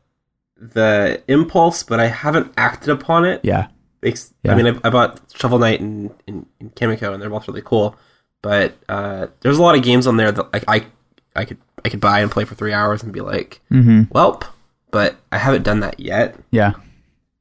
[0.57, 3.41] the impulse, but I haven't acted upon it.
[3.43, 3.69] Yeah.
[4.03, 4.53] Ex- Yeah.
[4.53, 7.63] I mean, I, I bought Shovel Knight and, and, and Kamiko, and they're both really
[7.63, 7.97] cool.
[8.43, 10.87] But uh, there's a lot of games on there that like I
[11.35, 14.13] I could I could buy and play for three hours and be like, Mm-hmm.
[14.15, 14.45] welp.
[14.91, 16.37] But I haven't done that yet.
[16.51, 16.75] Yeah.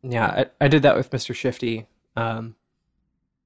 [0.01, 1.35] Yeah, I, I did that with Mr.
[1.35, 1.85] Shifty.
[2.15, 2.55] Um,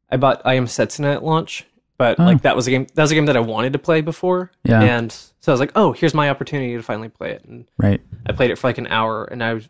[0.09, 1.65] I bought I Am Setsuna at launch,
[1.97, 2.25] but Oh.
[2.25, 4.51] like that was a game that was a game that I wanted to play before,
[4.63, 4.81] Yeah.
[4.81, 8.01] and so I was like, oh, here's my opportunity to finally play it, and Right.
[8.25, 9.67] I played it for like an hour, and I was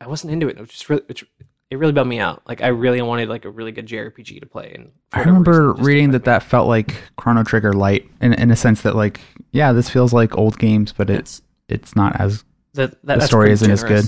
[0.00, 0.56] I wasn't into it.
[0.56, 1.22] It was just really, it,
[1.70, 2.42] it really bummed me out.
[2.46, 5.84] Like I really wanted like a really good JRPG to play, and I remember reason,
[5.84, 9.20] reading didn't that that felt like Chrono Trigger light in in a sense that like
[9.52, 13.50] yeah, this feels like old games, but it's it's not as that, that, the story
[13.50, 14.04] isn't as good.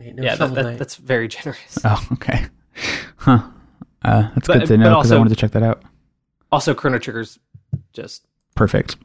[0.00, 1.78] No Yeah, that, that, that's very generous.
[1.84, 2.46] oh okay,
[3.16, 3.42] huh?
[4.04, 5.82] Uh, that's But- good to know because I wanted to check that out.
[6.52, 7.38] Also, Chrono Trigger's
[7.92, 8.96] just Perfect.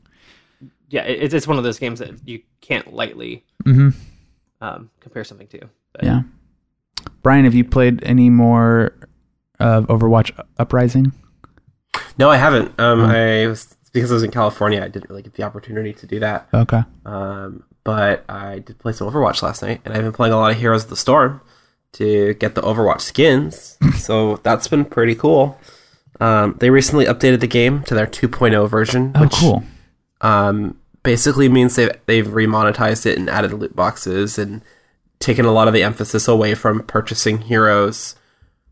[0.90, 3.90] yeah, it, it's one of those games that you can't lightly Mm-hmm.
[4.62, 5.60] um, compare something to.
[5.94, 6.22] But Yeah.
[7.24, 8.94] Brian, have you played any more
[9.60, 11.12] of Overwatch Uprising?
[12.18, 12.78] no, I haven't.
[12.80, 13.06] Um, Oh.
[13.06, 14.84] I was because I was in California.
[14.84, 16.48] I didn't really get the opportunity to do that.
[16.54, 16.84] Okay.
[17.06, 20.52] Um, but I did play some Overwatch last night, and I've been playing a lot
[20.52, 21.42] of Heroes of the Storm
[21.94, 23.78] to get the Overwatch skins.
[23.98, 25.58] so that's been pretty cool.
[26.20, 29.64] Um, they recently updated the game to their 2.0 version, Oh, which cool.
[30.22, 34.62] um, basically means they've, they've remonetized it and added loot boxes and
[35.20, 38.16] taken a lot of the emphasis away from purchasing heroes,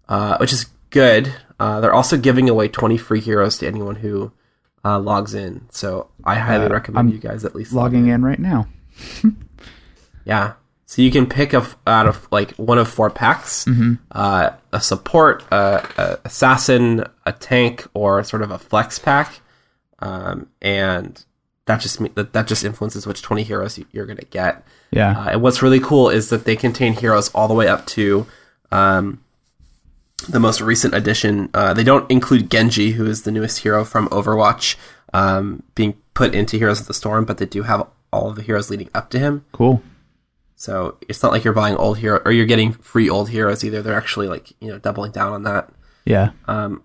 [0.10, 1.34] uh, which is good.
[1.60, 4.32] Uh, they're also giving away 20 free heroes to anyone who
[4.84, 5.68] uh, logs in.
[5.72, 8.68] So I highly recommend you guys at least log Logging in right now.
[10.26, 10.54] Yeah.
[10.88, 13.66] So you can pick a out of like one of four packs,
[14.12, 19.40] uh, a support, uh, a assassin, a tank, or sort of a flex pack,
[20.00, 21.26] um, and
[21.66, 24.64] that just me- that, that just influences which twenty heroes you- you're gonna get.
[24.92, 25.18] Yeah.
[25.20, 28.28] Uh, and what's really cool is that they contain heroes all the way up to
[28.72, 29.20] um,
[30.30, 31.50] the most recent addition.
[31.54, 34.76] Uh, they don't include Genji, who is the newest hero from Overwatch,
[35.14, 38.42] um, being put into Heroes of the Storm, but they do have all of the
[38.44, 39.44] heroes leading up to him.
[39.52, 39.82] cool.
[40.56, 43.82] So it's not like you're buying old hero or you're getting free old heroes either.
[43.82, 45.70] They're actually like you know doubling down on that.
[46.06, 46.32] Yeah.
[46.48, 46.82] Um,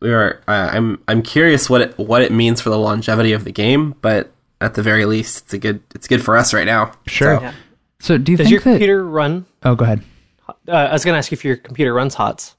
[0.00, 0.40] we are.
[0.48, 1.02] Uh, I'm.
[1.08, 4.74] I'm curious what it what it means for the longevity of the game, but at
[4.74, 5.82] the very least, it's a good.
[5.94, 6.92] It's good for us right now.
[7.06, 7.36] Sure.
[7.36, 7.54] So, Yeah.
[8.00, 8.70] So do you Does think your that?
[8.70, 9.46] computer run?
[9.62, 10.02] oh, go ahead.
[10.48, 12.56] Uh, I was going to ask if your computer runs HOTS.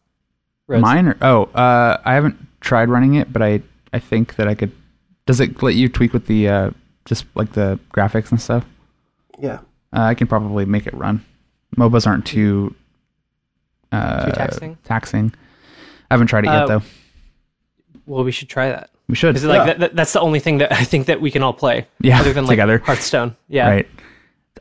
[0.68, 0.82] Rose.
[0.82, 3.62] Mine or oh, uh, I haven't tried running it, but I
[3.92, 4.72] I think that I could.
[5.26, 6.72] Does it let you tweak with the uh,
[7.04, 8.66] just like the graphics and stuff?
[9.40, 9.60] yeah.
[9.94, 11.24] Uh, I can probably make it run.
[11.78, 12.76] MOBAs aren't too
[13.92, 14.78] uh, Too taxing?
[14.84, 15.34] Taxing.
[16.10, 16.82] I haven't tried it yet Uh, though.
[18.06, 18.90] Well, we should try that.
[19.08, 19.36] We should.
[19.36, 21.44] Is it like that, that, that's the only thing that I think that we can
[21.44, 21.88] all play?
[22.02, 22.80] Yeah, other than together.
[22.80, 23.36] Hearthstone.
[23.50, 23.70] Yeah.
[23.70, 23.88] Right.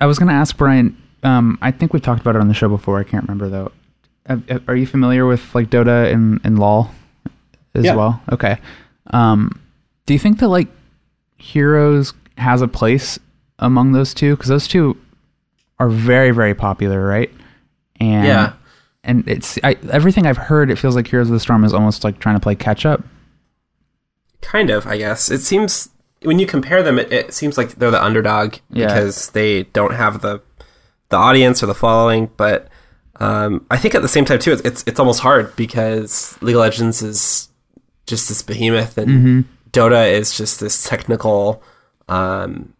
[0.01, 0.97] I was going to ask Brian.
[1.23, 2.99] Um, I think we've talked about it on the show before.
[2.99, 3.73] I can't remember though.
[4.27, 6.90] Have- have- Are you familiar with like Dota and, and LoL
[7.75, 7.95] as Yeah.
[7.95, 8.21] well?
[8.33, 8.59] Okay.
[9.11, 9.61] Um,
[10.07, 10.68] do you think that like
[11.38, 13.18] Heroes has a place
[13.59, 14.35] among those two?
[14.37, 14.97] Because those two
[15.83, 17.31] are very very popular, right?
[18.01, 18.53] And Yeah.
[19.05, 20.71] and it's I, everything I've heard.
[20.71, 23.03] It feels like Heroes of the Storm is almost like trying to play catch up.
[24.40, 25.31] Kind of, I guess.
[25.31, 25.88] It seems
[26.23, 28.87] when you compare them, it, it seems like they're the underdog Yeah.
[28.87, 30.40] because they don't have the
[31.11, 32.31] the audience or the following.
[32.37, 32.68] But
[33.21, 36.57] um, I think at the same time too, it's, it's it's almost hard because League
[36.57, 37.49] of Legends is
[38.07, 41.62] just this behemoth, and Dota is just this technical.
[42.09, 42.75] Um,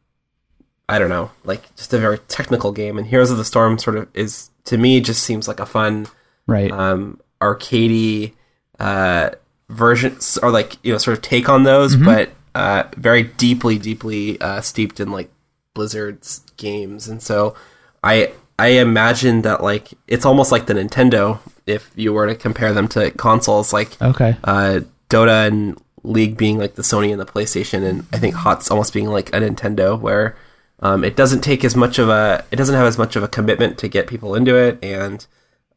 [0.89, 3.97] I don't know, like just a very technical game, and Heroes of the Storm sort
[3.97, 6.07] of is to me just seems like a fun
[6.47, 6.71] Right.
[6.71, 8.33] um, arcadey
[8.81, 9.31] uh,
[9.69, 14.41] versions or like you know sort of take on those, but uh, very deeply, deeply
[14.41, 15.31] uh, steeped in like
[15.75, 17.55] Blizzard's games, and so
[18.03, 22.73] I I imagine that like it's almost like the Nintendo if you were to compare
[22.73, 24.37] them to consoles, like okay.
[24.45, 28.71] uh, Dota and League being like the Sony and the PlayStation, and I think HOTS
[28.71, 30.37] almost being like a Nintendo, where
[30.83, 33.29] um, it doesn't take as much of a, it doesn't have as much of a
[33.29, 35.27] commitment to get people into it, and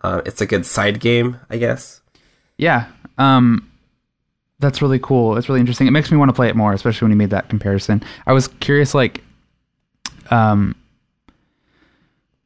[0.02, 2.02] uh, it's a good side game, I guess.
[2.58, 2.88] Yeah.
[3.18, 3.72] Um
[4.60, 5.36] that's really cool.
[5.38, 5.86] It's really interesting.
[5.88, 8.02] It makes me want to play it more, especially when you made that comparison.
[8.26, 9.22] I was curious like
[10.32, 10.76] um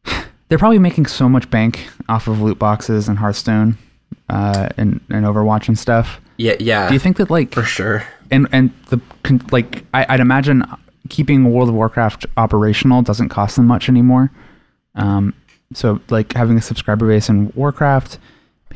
[0.50, 3.78] they're probably making so much bank off of loot boxes and Hearthstone
[4.30, 6.19] uh and, and Overwatch and stuff.
[6.38, 8.04] Yeah, yeah, Do you think that like for sure.
[8.32, 9.00] and and the
[9.52, 10.63] like I, I'd imagine
[11.10, 14.32] keeping World of Warcraft operational doesn't cost them much anymore.
[14.95, 15.34] Um,
[15.74, 18.17] so like having a subscriber base in Warcraft,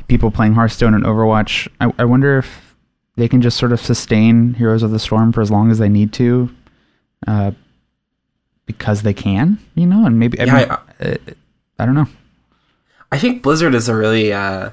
[0.08, 1.68] people playing Hearthstone and Overwatch.
[1.80, 2.76] I, I wonder if
[3.16, 5.90] they can just sort of sustain Heroes of the Storm for as long as they
[5.90, 6.50] need to,
[7.28, 7.52] uh,
[8.66, 11.16] because they can, you know, and maybe I, mean, I- uh,
[11.80, 12.08] I don't know.
[13.12, 14.72] I think Blizzard is a really, uh,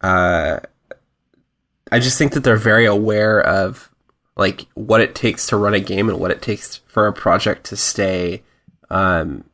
[0.00, 0.60] uh,
[1.92, 3.90] I just think that they're very aware of
[4.36, 7.64] like what it takes to run a game and what it takes for a project
[7.66, 8.42] to stay
[8.90, 9.44] um,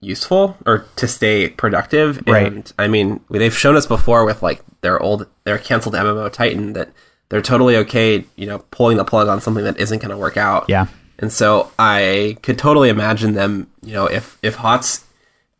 [0.00, 2.22] useful or to stay productive.
[2.26, 2.46] Right.
[2.46, 6.72] And I mean, they've shown us before with like their old, their canceled MMO Titan
[6.74, 6.90] that
[7.28, 10.36] they're totally okay, you know, pulling the plug on something that isn't going to work
[10.36, 10.66] out.
[10.68, 10.86] Yeah,
[11.18, 15.04] And so I could totally imagine them, you know, if if HOTS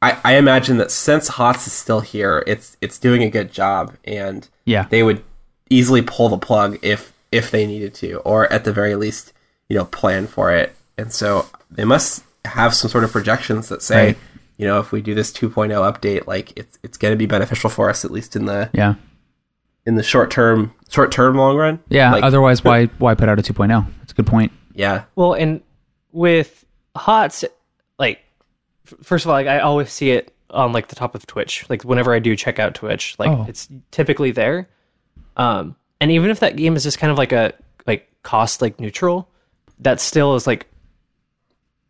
[0.05, 3.97] I, I imagine that since HOTS is still here, it's it's doing a good job
[4.05, 5.25] and yeah, they would
[5.71, 9.33] easily pull the plug if if they needed to, or at the very least,
[9.69, 10.75] you know, plan for it.
[10.97, 14.19] And so they must have some sort of projections that say, Right.
[14.57, 17.69] you know, if we do this 2.0 update, like it's it's going to be beneficial
[17.71, 18.95] for us at least in the yeah,
[19.87, 21.81] in the short term, short term, long run.
[21.89, 22.13] yeah.
[22.13, 23.87] Like, Otherwise, why why put out a 2.0?
[23.99, 24.53] That's a good point.
[24.75, 25.61] yeah, Well, and
[26.13, 26.65] with
[26.97, 27.45] HOTS,
[27.99, 28.21] like
[28.87, 31.65] f- first of all, like I always see it on like the top of Twitch.
[31.69, 33.47] Like whenever I do check out Twitch, like Oh.
[33.49, 34.69] it's typically there.
[35.37, 37.53] Um, and even if that game is just kind of like a
[37.87, 39.29] like cost like neutral,
[39.81, 40.67] that still is like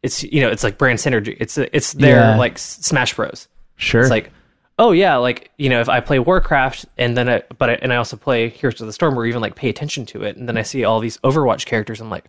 [0.03, 1.37] it's you know it's like brand synergy.
[1.41, 2.37] It's it's there Yeah.
[2.37, 3.49] like Smash Bros.
[3.77, 4.03] Sure.
[4.03, 4.31] It's like
[4.79, 7.93] oh yeah, like you know if I play Warcraft and then I, but I, and
[7.93, 10.49] I also play Heroes of the Storm or even like pay attention to it and
[10.49, 12.01] then I see all these Overwatch characters.
[12.01, 12.27] I'm like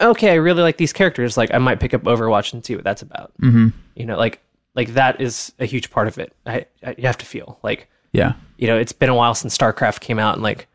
[0.00, 1.36] okay, I really like these characters.
[1.36, 3.32] Like I might pick up Overwatch and see what that's about.
[3.42, 3.68] Mm-hmm.
[3.96, 4.40] You know, like
[4.76, 6.32] like that is a huge part of it.
[6.46, 9.58] I, I you have to feel like yeah, you know it's been a while since
[9.58, 10.66] StarCraft came out and like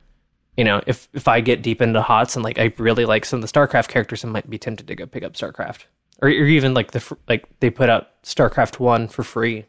[0.57, 3.41] you know, if if I get deep into HOTS and like I really like some
[3.41, 5.85] of the StarCraft characters, I might be tempted to go pick up StarCraft,
[6.21, 9.65] or, or even like the like they put out StarCraft One for free.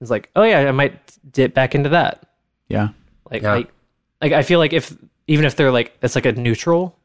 [0.00, 0.96] It's like, oh yeah, I might
[1.32, 2.24] dip back into that.
[2.68, 2.88] Yeah.
[3.30, 3.52] Like, Yeah.
[3.54, 3.68] like,
[4.22, 6.96] like I feel like if even if they're like it's like a neutral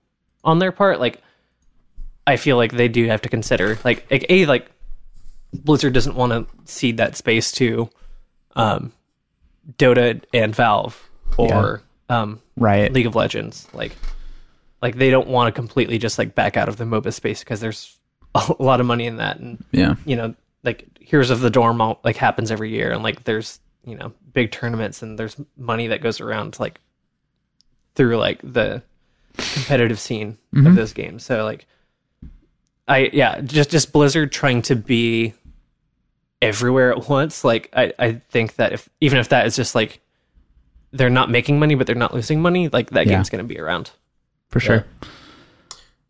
[0.44, 1.22] on their part, like
[2.26, 4.70] I feel like they do have to consider like, like a like
[5.54, 7.90] Blizzard doesn't want to cede that space to
[8.56, 8.92] um
[9.78, 11.82] Dota and Valve or
[12.14, 12.92] um Right.
[12.94, 13.68] League of Legends.
[13.74, 13.96] Like
[14.82, 17.60] like they don't want to completely just like back out of the MOBA space because
[17.62, 17.98] there's
[18.36, 19.96] a lot of money in that and Yeah.
[20.06, 23.60] you know, like Heroes of the Dorm all, like happens every year, and like there's
[23.86, 26.80] you know big tournaments and there's money that goes around like
[27.96, 28.82] through like the
[29.38, 31.24] competitive scene of those games.
[31.26, 31.66] So like,
[32.88, 35.34] I yeah, just just Blizzard trying to be
[36.42, 37.44] everywhere at once.
[37.44, 40.00] Like I I think that if even if that is just like
[40.94, 43.14] they're not making money but they're not losing money, like that Yeah.
[43.16, 43.92] game's gonna be around.
[44.50, 44.86] For sure.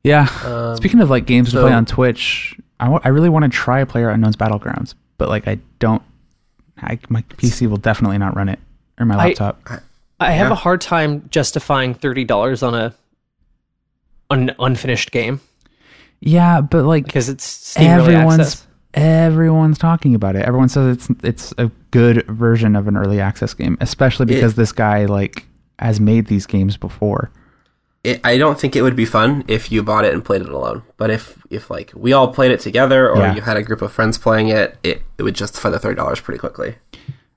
[0.03, 0.27] Yeah.
[0.45, 3.79] Um, Speaking of like games to play on Twitch, I I really want to try
[3.79, 6.03] a Player Unknown's Battlegrounds, but like I don't.
[6.81, 8.59] I, my PC will definitely not run it,
[8.99, 9.61] or my laptop.
[10.19, 10.51] I have Yeah.
[10.53, 12.93] a hard time justifying thirty dollars on a
[14.29, 15.39] un- unfinished game
[16.25, 18.67] yeah, but like because it's Steam everyone's access.
[18.93, 20.45] Everyone's talking about it.
[20.45, 24.71] Everyone says it's it's a good version of an early access game, especially because this
[24.71, 25.45] guy like
[25.79, 27.31] has made these games before.
[28.03, 30.49] it, I don't think it would be fun if you bought it and played it
[30.49, 30.83] alone.
[30.97, 33.35] But if if like we all played it together, or Yeah.
[33.35, 36.19] you had a group of friends playing it, it, it would justify the thirty dollars
[36.19, 36.75] pretty quickly.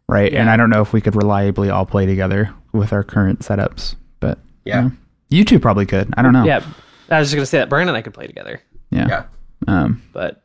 [0.09, 0.33] Right.
[0.33, 3.97] And I don't know if we could reliably all play together with our current setups,
[4.21, 4.77] but Yeah.
[4.77, 4.97] you, know,
[5.31, 6.15] you two probably could.
[6.17, 6.45] I don't know.
[6.45, 6.63] Yeah,
[7.11, 9.09] I was just gonna say that Brian and I could play together, Yeah.
[9.09, 9.23] Yeah.
[9.67, 10.43] Um, but.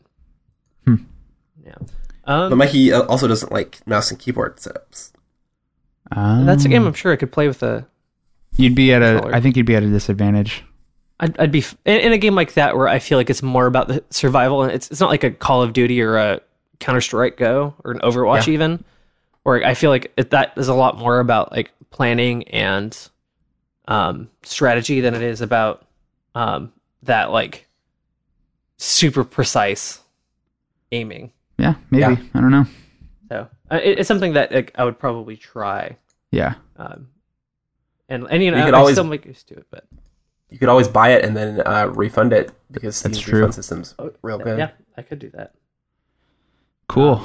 [1.65, 1.75] Yeah,
[2.25, 5.11] But um, Mikey uh, also doesn't like mouse and keyboard setups.
[6.11, 7.85] that's a game um, I'm sure I could play with a.
[8.57, 9.13] You'd be at a.
[9.13, 9.35] controller.
[9.35, 10.63] I think you'd be at a disadvantage.
[11.19, 13.43] I'd, I'd be f- in, in a game like that where I feel like it's
[13.43, 16.41] more about the survival, and it's it's not like a Call of Duty or a
[16.79, 18.53] Counter Strike Go or an Overwatch Yeah.
[18.53, 18.83] even,
[19.43, 22.97] where I feel like it, that is a lot more about like planning and
[23.87, 25.85] um, strategy than it is about
[26.35, 27.67] um, that like
[28.77, 29.99] super precise
[30.91, 31.31] aiming.
[31.61, 32.01] Yeah, maybe.
[32.01, 32.15] Yeah.
[32.33, 32.65] I don't know.
[33.29, 35.95] So uh, it, it's something that like, I would probably try.
[36.31, 36.55] Yeah.
[36.77, 37.07] Um,
[38.09, 39.85] and and you know You could I always- still make used to it, but
[40.49, 43.39] You could always buy it and then uh, refund it because Steam's That's true.
[43.39, 44.57] refund system's real good.
[44.57, 45.53] yeah, I could do that.
[46.89, 47.21] Cool.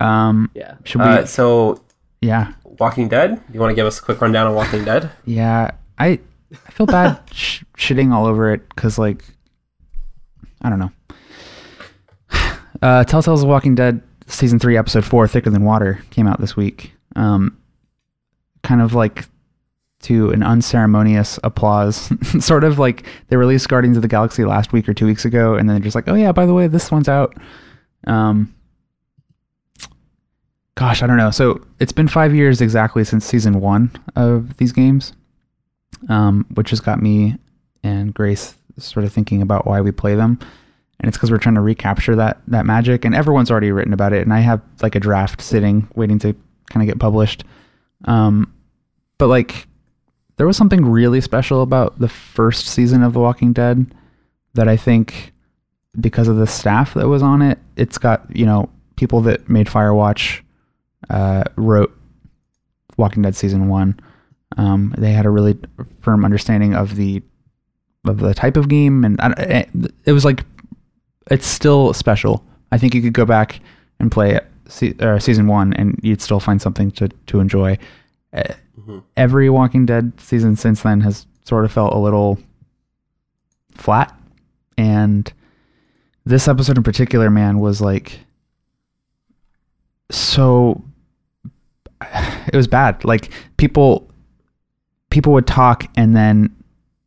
[0.00, 0.50] Um.
[0.54, 0.74] Yeah.
[0.84, 1.06] Should we?
[1.06, 1.82] Uh, so,
[2.20, 2.52] yeah.
[2.64, 3.40] Walking Dead.
[3.52, 5.10] You want to give us a quick rundown on Walking Dead?
[5.24, 5.70] Yeah.
[5.98, 6.18] I.
[6.66, 9.24] I feel bad sh- shitting all over it because like.
[10.62, 10.90] I don't know.
[12.84, 16.54] Uh, Telltale's The Walking Dead season three episode four, Thicker Than Water, came out this
[16.54, 16.92] week.
[17.16, 17.56] Um,
[18.62, 19.24] kind of like
[20.02, 22.12] to an unceremonious applause,
[22.44, 25.54] sort of like they released Guardians of the Galaxy last week or two weeks ago,
[25.54, 27.34] and then they're just like, oh yeah, by the way, this one's out.
[28.06, 28.54] Um,
[30.74, 31.30] gosh, I don't know.
[31.30, 35.14] So it's been five years exactly since season one of these games,
[36.10, 37.38] um, which has got me
[37.82, 40.38] and Grace sort of thinking about why we play them.
[41.00, 44.12] And it's because we're trying to recapture that that magic, and everyone's already written about
[44.12, 46.34] it, and I have like a draft sitting, waiting to
[46.70, 47.44] kind of get published.
[48.04, 48.52] Um,
[49.18, 49.66] but like,
[50.36, 53.92] there was something really special about the first season of The Walking Dead
[54.54, 55.32] that I think,
[56.00, 59.66] because of the staff that was on it, it's got you know people that made
[59.66, 60.42] Firewatch
[61.10, 61.96] uh, wrote
[62.96, 63.98] Walking Dead season one.
[64.56, 65.58] Um, they had a really
[66.00, 67.22] firm understanding of the
[68.06, 69.68] of the type of game, and I, it,
[70.04, 70.44] it was like
[71.30, 72.44] it's still special.
[72.72, 73.60] I think you could go back
[74.00, 77.78] and play se- uh, season one, and you'd still find something to to enjoy.
[78.32, 78.42] Uh,
[78.80, 79.02] Mhm.
[79.16, 82.38] Every Walking Dead season since then has sort of felt a little
[83.76, 84.12] flat,
[84.76, 85.32] and
[86.26, 88.20] this episode in particular, man, was like
[90.10, 90.82] so.
[92.52, 93.04] It was bad.
[93.04, 94.08] Like people,
[95.10, 96.54] people would talk, and then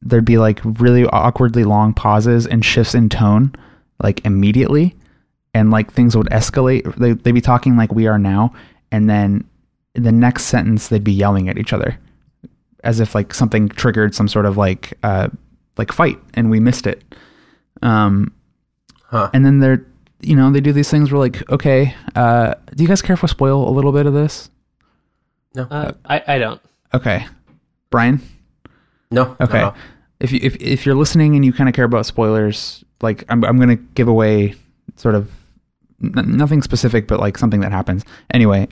[0.01, 3.53] there'd be like really awkwardly long pauses and shifts in tone,
[4.01, 4.95] like immediately,
[5.53, 6.95] and like things would escalate.
[6.95, 8.53] They they'd be talking like we are now,
[8.91, 9.47] and then
[9.93, 11.97] the next sentence they'd be yelling at each other,
[12.83, 15.27] as if like something triggered some sort of like uh
[15.77, 17.03] like fight, and we missed it.
[17.81, 18.33] Um,
[19.09, 19.29] Huh.
[19.33, 19.85] and then they're
[20.19, 23.21] you know they do these things where like okay, uh, do you guys care if
[23.21, 24.49] we spoil a little bit of this?
[25.55, 25.63] No.
[25.63, 26.61] Uh, I I don't.
[26.93, 27.25] Okay,
[27.89, 28.21] Brian.
[29.11, 29.35] no.
[29.39, 29.59] Okay.
[29.61, 29.73] no, no.
[30.19, 33.43] If you if if you're listening and you kind of care about spoilers, like I'm
[33.43, 34.55] I'm gonna give away
[34.95, 35.29] sort of
[36.03, 38.03] n- nothing specific, but like something that happens.
[38.33, 38.67] Anyway,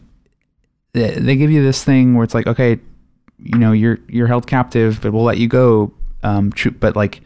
[0.93, 2.79] they, they give you this thing where it's like, okay,
[3.37, 5.93] you know you're you're held captive, but we'll let you go.
[6.23, 7.21] Um, but like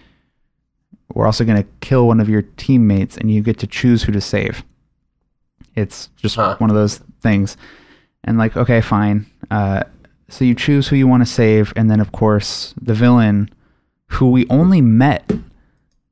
[1.13, 4.11] we're also going to kill one of your teammates, and you get to choose who
[4.11, 4.63] to save.
[5.76, 6.55] It's just Huh.
[6.59, 7.55] one of those things,
[8.26, 9.26] and like okay, fine.
[9.49, 9.84] Uh,
[10.28, 13.49] so you choose who you want to save, and then of course the villain,
[14.10, 15.32] who we only met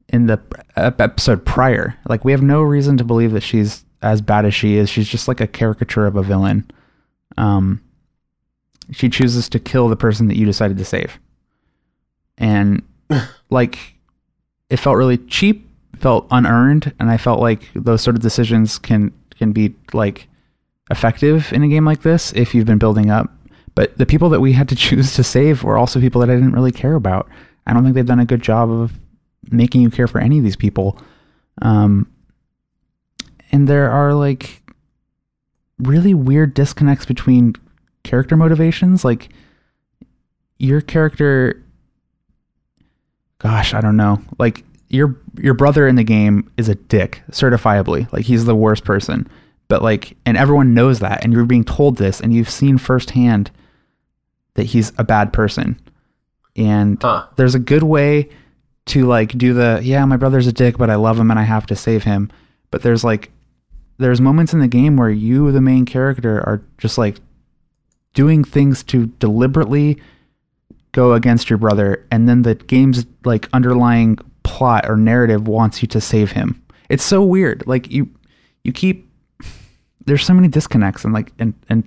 [0.09, 0.41] in the
[0.75, 1.95] episode prior.
[2.07, 4.89] Like we have no reason to believe that she's as bad as she is.
[4.89, 6.69] She's just like a caricature of a villain.
[7.37, 7.81] Um,
[8.91, 11.19] she chooses to kill the person that you decided to save,
[12.37, 12.83] and
[13.49, 13.95] like
[14.69, 19.11] it felt really cheap, felt unearned, and I felt like those sort of decisions can
[19.37, 20.27] can be like
[20.89, 23.29] effective in a game like this if you've been building up.
[23.75, 26.35] But the people that we had to choose to save were also people that I
[26.35, 27.29] didn't really care about.
[27.67, 28.93] I don't think they've done a good job of
[29.51, 30.97] making you care for any of these people.
[31.61, 32.11] Um,
[33.51, 34.61] and there are like
[35.79, 37.53] really weird disconnects between
[38.03, 39.05] character motivations.
[39.05, 39.29] Like
[40.57, 41.63] your character,
[43.39, 44.21] gosh, I don't know.
[44.39, 48.11] Like your your brother in the game is a dick, certifiably.
[48.11, 49.27] Like he's the worst person.
[49.67, 53.51] But like, and everyone knows that, and you're being told this, and you've seen firsthand
[54.53, 55.79] that he's a bad person.
[56.57, 57.27] And Huh.
[57.35, 58.29] there's a good way
[58.87, 61.43] to like do the yeah my brother's a dick but i love him and i
[61.43, 62.29] have to save him.
[62.71, 63.31] But there's like
[63.97, 67.17] there's moments in the game where you the main character are just like
[68.13, 70.01] doing things to deliberately
[70.91, 75.87] go against your brother and then the game's like underlying plot or narrative wants you
[75.89, 76.61] to save him.
[76.89, 77.63] It's so weird.
[77.67, 78.09] Like you
[78.63, 79.09] you keep
[80.05, 81.83] there's so many disconnects and like and and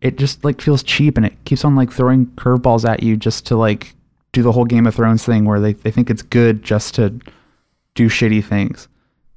[0.00, 3.46] it just like feels cheap and it keeps on like throwing curveballs at you just
[3.46, 3.94] to like
[4.32, 7.18] do the whole Game of Thrones thing where they, they think it's good just to
[7.94, 8.88] do shitty things.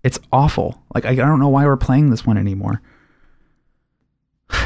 [0.04, 0.82] It's awful.
[0.94, 2.82] Like I, I don't know why we're playing this one anymore.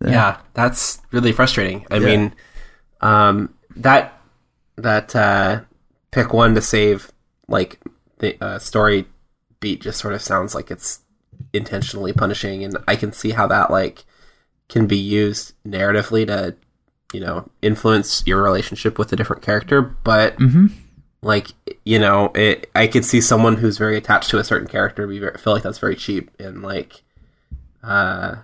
[0.00, 1.84] Yeah, that's really frustrating.
[1.90, 2.32] I mean,
[3.00, 4.16] um, that
[4.76, 5.62] that uh,
[6.12, 7.10] pick one to save
[7.48, 7.80] like
[8.18, 9.06] the uh, story
[9.58, 11.00] beat just sort of sounds like it's
[11.52, 14.04] intentionally punishing, and I can see how that like
[14.68, 16.54] can be used narratively to
[17.12, 20.66] you know influence your relationship with a different character, but Mm-hmm.
[21.22, 21.48] like
[21.84, 25.18] you know it, i could see someone who's very attached to a certain character be
[25.18, 27.02] very, feel like that's very cheap and like
[27.82, 28.36] uh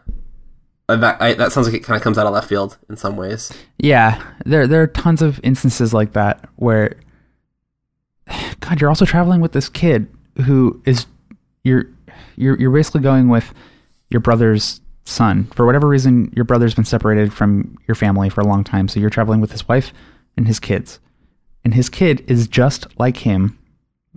[0.88, 3.16] that I, that sounds like it kind of comes out of left field in some
[3.16, 6.96] ways Yeah, there there are tons of instances like that where
[8.60, 10.08] God, you're also traveling with this kid
[10.44, 11.06] who is
[11.62, 11.86] you're
[12.36, 13.52] you're you're basically going with
[14.10, 15.44] your brother's son.
[15.54, 19.00] For whatever reason, your brother's been separated from your family for a long time, so
[19.00, 19.92] you're traveling with his wife
[20.36, 21.00] and his kids.
[21.64, 23.58] And his kid is just like him,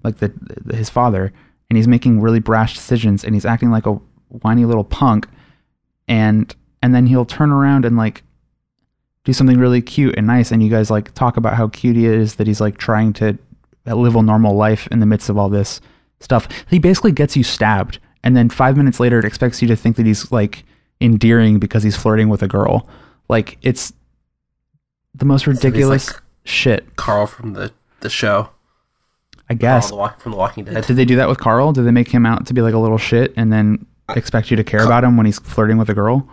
[0.04, 0.34] like the,
[0.66, 1.34] the his father,
[1.70, 5.28] and he's making really brash decisions and he's acting like a whiny little punk
[6.08, 8.24] and and then he'll turn around and like
[9.24, 12.06] do something really cute and nice and you guys like talk about how cute he
[12.06, 13.38] is that he's like trying to
[13.86, 15.82] uh, live a normal life in the midst of all this
[16.20, 19.76] stuff he basically gets you stabbed and then five minutes later it expects you to
[19.76, 20.64] think that he's like
[21.00, 22.88] endearing because he's flirting with a girl.
[23.30, 23.94] Like it's
[25.14, 26.96] the most ridiculous like- shit.
[26.96, 28.50] Carl from the the show.
[29.50, 29.90] I guess.
[29.90, 30.86] The from the walking dead.
[30.86, 31.72] Did they do that with carl?
[31.72, 33.86] Did they make him out to be like a little shit and then
[34.16, 36.28] expect you to care about him when he's flirting with a girl?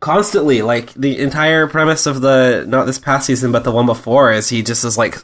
[0.00, 4.32] Constantly like the entire premise of the not this past season but the one before
[4.32, 5.16] is he just is like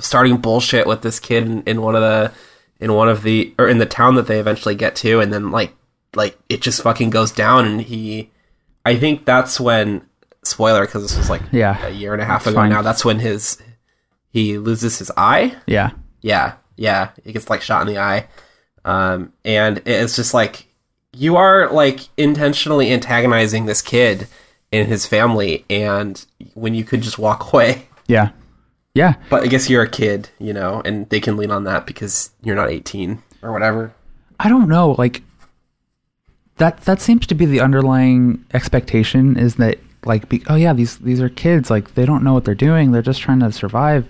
[0.00, 2.32] starting bullshit with this kid in, in one of the
[2.80, 5.50] in one of the or in the town that they eventually get to and then
[5.50, 5.74] like
[6.16, 8.30] like it just fucking goes down and he
[8.84, 10.02] i think that's when
[10.42, 11.84] spoiler because this was like Yeah.
[11.86, 12.70] a year and a half ago fine.
[12.70, 13.58] now that's when his
[14.30, 15.90] he loses his eye yeah
[16.20, 17.10] yeah, yeah.
[17.22, 18.26] He gets like shot in the eye.
[18.82, 20.66] Um, and it's just like
[21.12, 24.26] you are like intentionally antagonizing this kid
[24.72, 27.88] and his family and when you could just walk away.
[28.06, 28.30] yeah
[28.94, 31.86] yeah But I guess you're a kid, you know, and they can lean on that
[31.86, 33.92] because you're not 18 or whatever.
[34.40, 35.22] I don't know, like
[36.56, 40.98] that that seems to be the underlying expectation is that like be, oh yeah, these
[40.98, 44.06] these are kids, like they don't know what they're doing, they're just trying to survive.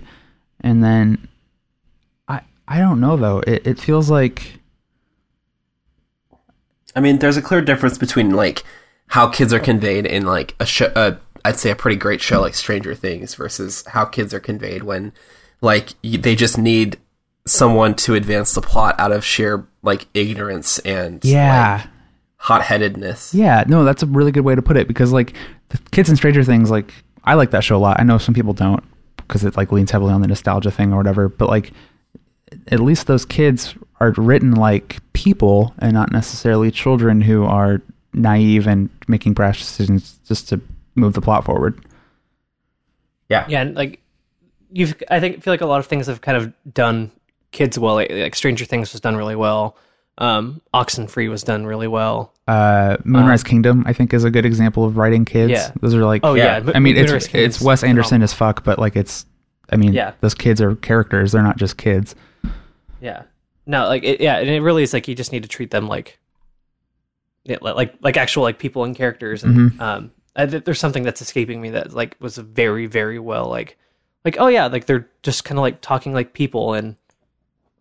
[0.61, 1.29] And then
[2.29, 3.41] I I don't know though.
[3.41, 4.61] It it feels like
[6.97, 8.63] I mean, there's a clear difference between like
[9.09, 12.41] how kids are conveyed in like a show, uh, I'd say a pretty great show
[12.41, 15.13] like Stranger Things versus how kids are conveyed when
[15.61, 16.99] like they just need
[17.47, 21.83] someone to advance the plot out of sheer like ignorance and yeah.
[21.83, 21.94] like,
[22.45, 23.33] hot-headedness.
[23.33, 25.33] Yeah, no, that's a really good way to put it because like
[25.71, 26.93] the kids in Stranger Things, like
[27.25, 27.99] I like that show a lot.
[27.99, 28.85] I know some people don't
[29.17, 31.73] because it like leans heavily on the nostalgia thing or whatever, but like
[32.69, 37.81] at least those kids are written like people and not necessarily children who are
[38.13, 40.61] naive and making brash decisions just to
[40.97, 41.83] move the plot forward.
[43.31, 43.47] Yeah.
[43.49, 44.01] Yeah, and like
[44.71, 47.11] you've, I think feel like a lot of things have kind of done
[47.53, 47.95] kids well.
[47.95, 49.79] Like, like Stranger Things was done really well.
[50.19, 52.34] Um, Oxenfree was done really well.
[52.47, 55.53] Uh, Moonrise Kingdom, I think, is a good example of writing kids.
[55.53, 55.71] Yeah.
[55.81, 56.59] Those are like, Oh Yeah.
[56.65, 58.25] yeah, I mean, it's Moonrise Kingdom's it's Wes Anderson phenomenal.
[58.25, 59.25] as fuck, but like it's,
[59.71, 60.13] I mean, Yeah.
[60.21, 61.33] those kids are characters.
[61.33, 62.15] They're not just kids.
[63.01, 63.23] Yeah.
[63.67, 65.89] No, like it, yeah, and it really is like you just need to treat them
[65.89, 66.19] like,
[67.45, 69.43] yeah, like like actual like people and characters.
[69.43, 69.81] And Mhm.
[69.81, 73.79] um, I, there's something that's escaping me that like was very very well like,
[74.25, 76.97] like oh yeah, like they're just kind of like talking like people and.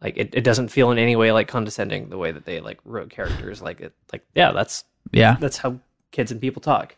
[0.03, 2.79] Like it, it doesn't feel in any way like condescending the way that they like
[2.85, 3.61] wrote characters.
[3.61, 5.37] Like it, like yeah, that's Yeah.
[5.39, 5.79] that's how
[6.11, 6.95] kids and people talk.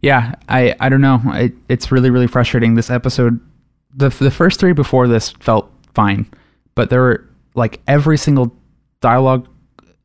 [0.00, 1.20] Yeah, I I don't know.
[1.26, 2.74] It, it's really really frustrating.
[2.74, 3.38] This episode,
[3.94, 6.26] the the first three before this felt fine,
[6.74, 8.56] but there were like every single
[9.00, 9.46] dialogue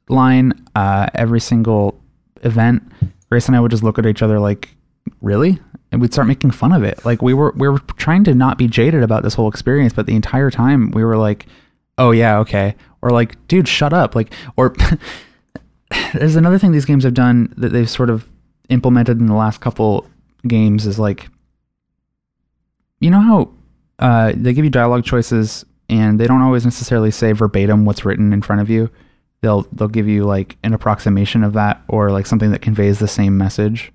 [0.09, 1.99] line, uh, every single
[2.43, 2.83] event.
[3.29, 4.75] Grace and I would just look at each other like,
[5.21, 5.59] really,
[5.91, 7.03] and we'd start making fun of it.
[7.05, 10.05] Like we were we were trying to not be jaded about this whole experience, but
[10.05, 11.47] the entire time we were like,
[11.97, 14.73] oh yeah, okay, or like, dude, shut up, like, or.
[16.13, 18.27] there's another thing these games have done that they've sort of
[18.69, 20.05] implemented in the last couple
[20.47, 21.27] games is like
[22.99, 23.49] you know how
[23.99, 28.33] uh, they give you dialogue choices and they don't always necessarily say verbatim what's written
[28.33, 28.89] in front of you
[29.41, 33.07] they'll they'll give you like an approximation of that or like something that conveys the
[33.07, 33.91] same message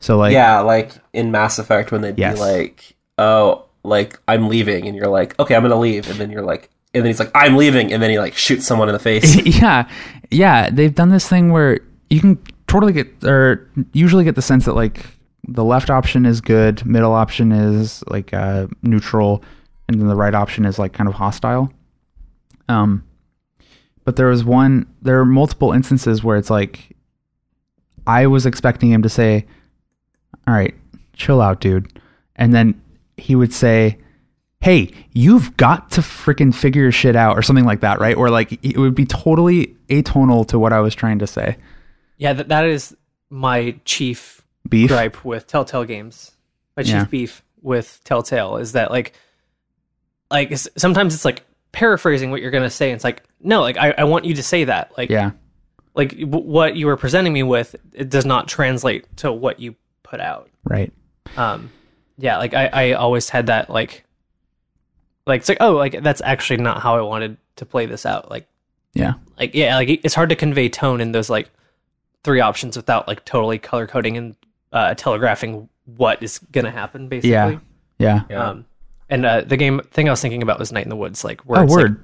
[0.00, 2.34] so like yeah, like in Mass Effect when they'd Yes.
[2.34, 6.30] be like, "Oh, like I'm leaving," and you're like, "Okay, I'm gonna leave," and then
[6.30, 8.92] you're like, and then he's like, "I'm leaving," and then he like shoots someone in
[8.92, 9.36] the face.
[9.60, 9.88] yeah
[10.30, 11.80] yeah they've done this thing where
[12.10, 15.06] you can totally get or usually get the sense that like
[15.48, 19.42] the left option is good middle option is like uh neutral
[19.88, 21.72] and then the right option is like kind of hostile
[22.68, 23.04] um
[24.04, 26.96] but there was one there are multiple instances where it's like
[28.06, 29.46] i was expecting him to say
[30.48, 30.74] all right
[31.12, 32.00] chill out dude
[32.34, 32.80] and then
[33.16, 33.96] he would say
[34.66, 38.16] hey, you've got to freaking figure your shit out or something like that, right?
[38.16, 41.56] Or like it would be totally atonal to what I was trying to say.
[42.16, 42.96] Yeah, that, that is
[43.30, 44.88] my chief Beef.
[44.88, 46.32] gripe with Telltale games.
[46.76, 47.04] My chief Yeah.
[47.04, 49.12] beef with Telltale is that like,
[50.32, 52.90] like sometimes it's like paraphrasing what you're gonna say.
[52.90, 54.90] And it's like, no, like I, I want you to say that.
[54.98, 55.30] Like, Yeah.
[55.94, 59.76] like w- what you were presenting me with, it does not translate to what you
[60.02, 60.50] put out.
[60.64, 60.92] Right.
[61.36, 61.70] Um,
[62.18, 64.02] yeah, like I, I always had that like,
[65.26, 68.30] like it's like oh, like that's actually not how I wanted to play this out.
[68.30, 68.46] Like,
[68.94, 69.14] Yeah.
[69.38, 71.50] like yeah, like it's hard to convey tone in those like
[72.24, 74.36] three options without like totally color coding and
[74.72, 77.08] uh, telegraphing what is gonna happen.
[77.08, 77.58] Basically, Yeah.
[77.98, 78.22] Yeah.
[78.28, 78.48] Yeah.
[78.48, 78.66] Um,
[79.08, 81.40] and uh, the game thing I was thinking about was Night in the Woods, like
[81.42, 82.00] where Oh, it's like- word.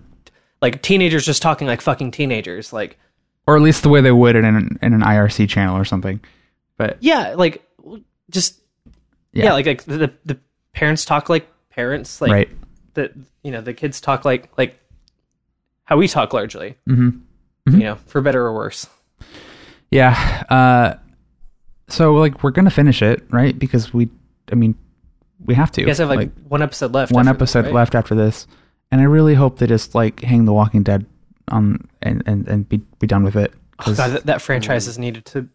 [0.60, 2.96] Like, teenagers just talking like fucking teenagers, like
[3.48, 6.20] or at least the way they would in an, in an IRC channel or something.
[6.76, 7.66] But yeah, like
[8.30, 8.60] just
[9.32, 9.46] Yeah.
[9.46, 10.38] yeah, like like the the
[10.72, 12.48] parents talk like parents, like right.
[12.94, 13.12] The
[13.42, 14.78] you know the kids talk like like
[15.84, 17.10] how we talk largely, hmm
[17.66, 18.88] you know, for better or worse.
[19.90, 20.44] Yeah.
[20.48, 20.94] Uh,
[21.88, 23.56] so like we're gonna finish it, right?
[23.56, 24.08] Because we,
[24.50, 24.74] I mean,
[25.44, 25.80] we have to.
[25.80, 27.12] You guys have like, one episode left.
[27.12, 27.74] one after this, episode right?
[27.74, 28.46] left after this,
[28.90, 31.06] and I really hope they just like hang The Walking Dead
[31.48, 33.52] on and and, and be be done with it.
[33.86, 35.48] Oh, God, that, that franchise has needed to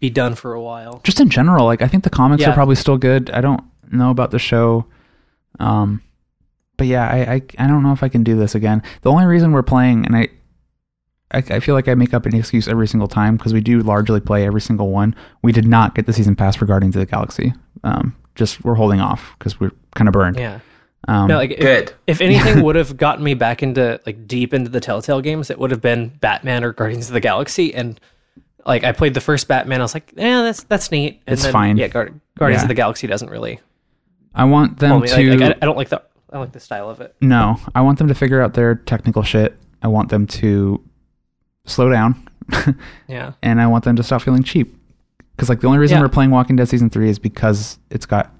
[0.00, 1.00] be done for a while.
[1.04, 2.50] just in general, like I think the comics Yeah.
[2.50, 3.30] are probably still good.
[3.30, 4.86] I don't know about the show,
[5.58, 6.02] um,
[6.78, 8.82] but yeah, I, I I don't know if I can do this again.
[9.02, 10.28] The only reason we're playing, and I.
[11.30, 13.80] I, I feel like I make up an excuse every single time because we do
[13.80, 15.14] largely play every single one.
[15.42, 17.52] We did not get the season pass for Guardians of the Galaxy.
[17.84, 20.38] Um, just we're holding off because we're kind of burned.
[20.38, 20.60] Yeah.
[21.06, 21.92] Um, No, like if, Good.
[22.06, 25.58] if anything would have gotten me back into like deep into the Telltale games, it
[25.58, 27.74] would have been Batman or Guardians of the Galaxy.
[27.74, 28.00] And
[28.64, 31.20] like I played the first Batman, I was like, yeah, that's that's neat.
[31.26, 31.76] And It's then, fine.
[31.76, 32.64] Yeah, Guard- Guardians Yeah.
[32.64, 33.60] of the Galaxy doesn't really.
[34.34, 35.08] I want them pull me.
[35.08, 35.30] to.
[35.32, 36.00] Like, like, I, I don't like the
[36.32, 37.14] I like the style of it.
[37.20, 39.56] No, I want them to figure out their technical shit.
[39.82, 40.82] I want them to
[41.64, 42.28] slow down,
[43.08, 43.32] Yeah.
[43.42, 44.74] and I want them to stop feeling cheap.
[45.36, 46.02] Because like the only reason Yeah.
[46.02, 48.34] we're playing Walking Dead season three is because it's got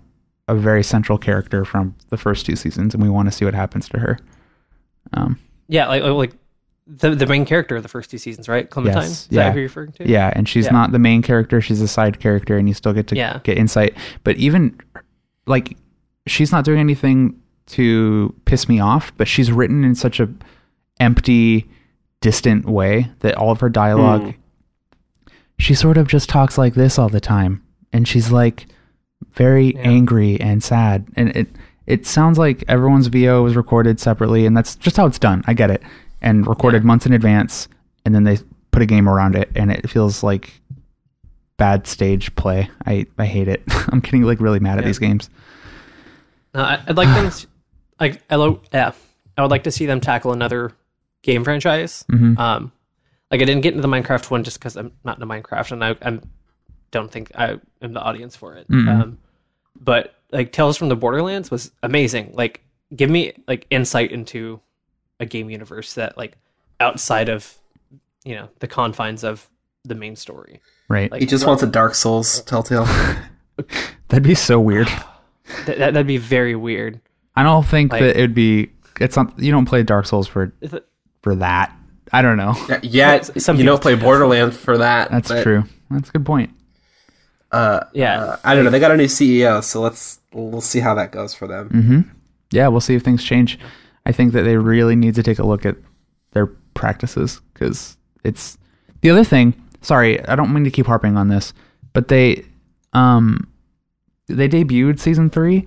[0.49, 3.55] a very central character from the first two seasons, and we want to see what
[3.55, 4.19] happens to her.
[5.13, 6.33] Um, Yeah, like like
[6.87, 8.69] the the main character of the first two seasons, right?
[8.69, 9.03] Clementine.
[9.03, 9.45] Yes, Is yeah.
[9.45, 10.09] that who you're referring to?
[10.09, 10.73] yeah, and she's Yeah.
[10.73, 13.41] not the main character; she's a side character, and you still get to Yeah.
[13.45, 13.95] get insight.
[14.25, 14.79] But even
[15.47, 15.77] like,
[16.27, 20.29] she's not doing anything to piss me off, but she's written in such a
[21.01, 21.69] empty,
[22.21, 24.31] distant way that all of her dialogue, Hmm.
[25.59, 27.63] she sort of just talks like this all the time,
[27.93, 28.67] and she's like
[29.33, 29.83] very Yeah.
[29.83, 31.49] angry and sad, and it
[31.87, 35.43] it sounds like everyone's VO was recorded separately, and that's just how it's done.
[35.47, 35.83] I get it,
[36.21, 36.87] and recorded Yeah.
[36.87, 37.67] months in advance,
[38.05, 38.39] and then they
[38.73, 40.61] put a game around it, and it feels like
[41.57, 42.69] bad stage play.
[42.87, 43.63] I I hate it.
[43.93, 45.31] I'm getting like really mad at these games.
[46.55, 47.31] Uh, I'd like them.
[47.99, 48.93] To, like, I lo- yeah,
[49.37, 50.73] I would like to see them tackle another
[51.23, 52.05] game franchise.
[52.11, 52.39] Mhm.
[52.39, 52.73] Um,
[53.31, 55.85] like I didn't get into the Minecraft one just because I'm not into Minecraft, and
[55.85, 56.23] I I'm,
[56.91, 58.67] don't think I am the audience for it.
[58.71, 59.19] Um,
[59.79, 62.33] but like Tales from the Borderlands was amazing.
[62.35, 62.63] Like,
[62.97, 64.61] give me like insight into
[65.21, 66.39] a game universe that like
[66.81, 67.55] outside of
[68.25, 69.49] you know the confines of
[69.85, 70.61] the main story.
[70.89, 71.11] Right.
[71.11, 72.87] Like He just wants a Dark Souls Telltale.
[74.09, 74.87] That'd be so weird.
[75.67, 77.01] that, that that'd be very weird.
[77.39, 78.71] I don't think Like- that it'd be.
[79.01, 79.39] It's not.
[79.39, 80.87] You don't play Dark Souls for If it-
[81.23, 81.73] for that.
[82.13, 82.55] I don't know.
[82.69, 83.95] Yeah, yeah Some you don't play.
[83.95, 85.11] Borderlands for that.
[85.11, 85.65] That's but, true.
[85.91, 86.51] That's a good point.
[87.53, 88.21] Uh, Yeah.
[88.23, 88.71] uh, I don't know.
[88.71, 91.69] They got a new CEO, so let's we'll see how that goes for them.
[91.71, 92.01] hmm
[92.51, 93.59] Yeah, we'll see if things change.
[94.07, 95.77] I think that they really need to take a look at
[96.33, 98.59] their practices because it's
[99.03, 99.55] the other thing.
[99.81, 101.53] Sorry, I don't mean to keep harping on this,
[101.93, 102.45] but they
[102.95, 103.49] um
[104.29, 105.67] they debuted season three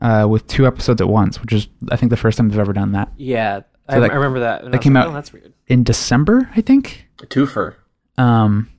[0.00, 2.72] uh, with two episodes at once, which is I think the first time they've ever
[2.72, 4.70] done that Yeah, I, that- I remember that.
[4.70, 5.52] that came like, out- Oh, that's weird.
[5.66, 7.06] in December, I think.
[7.22, 7.74] A twofer.
[8.18, 8.70] Um,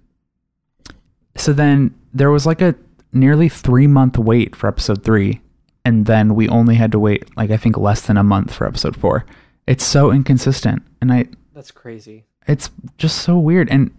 [1.36, 2.76] so then there was like a
[3.12, 5.42] nearly three month wait for episode three,
[5.84, 8.66] and then we only had to wait like I think less than a month for
[8.68, 9.26] episode four.
[9.68, 12.26] It's so inconsistent, and I That's crazy.
[12.48, 13.70] it's just so weird.
[13.70, 13.92] And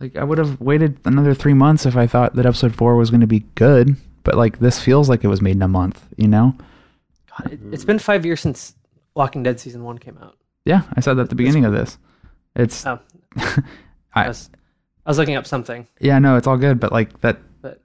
[0.00, 3.10] like I would have waited another three months if I thought that episode four was
[3.10, 3.96] going to be good,
[4.26, 6.06] but like this feels like it was made in a month.
[6.16, 6.54] You know?
[7.30, 8.74] God, it, it's been five years since
[9.14, 10.36] Walking Dead season one came out.
[10.66, 11.96] Yeah, I said that at the beginning of this.
[12.56, 12.98] It's Oh,
[13.36, 13.62] I
[14.12, 14.50] I, was,
[15.06, 17.80] I was looking up something, yeah, no, it's all good, but like that but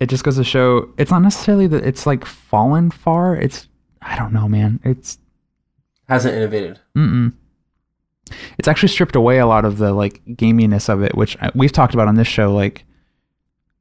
[0.00, 3.36] it just goes to show it's not necessarily that it's like fallen far.
[3.36, 3.68] It's
[4.00, 4.80] I don't know, man.
[4.84, 5.18] It's
[6.08, 6.80] Hasn't innovated.
[6.96, 7.32] Mm-mm.
[8.58, 11.72] it's actually stripped away a lot of the like gaminess of it, which uh, we've
[11.72, 12.54] talked about on this show.
[12.54, 12.84] Like,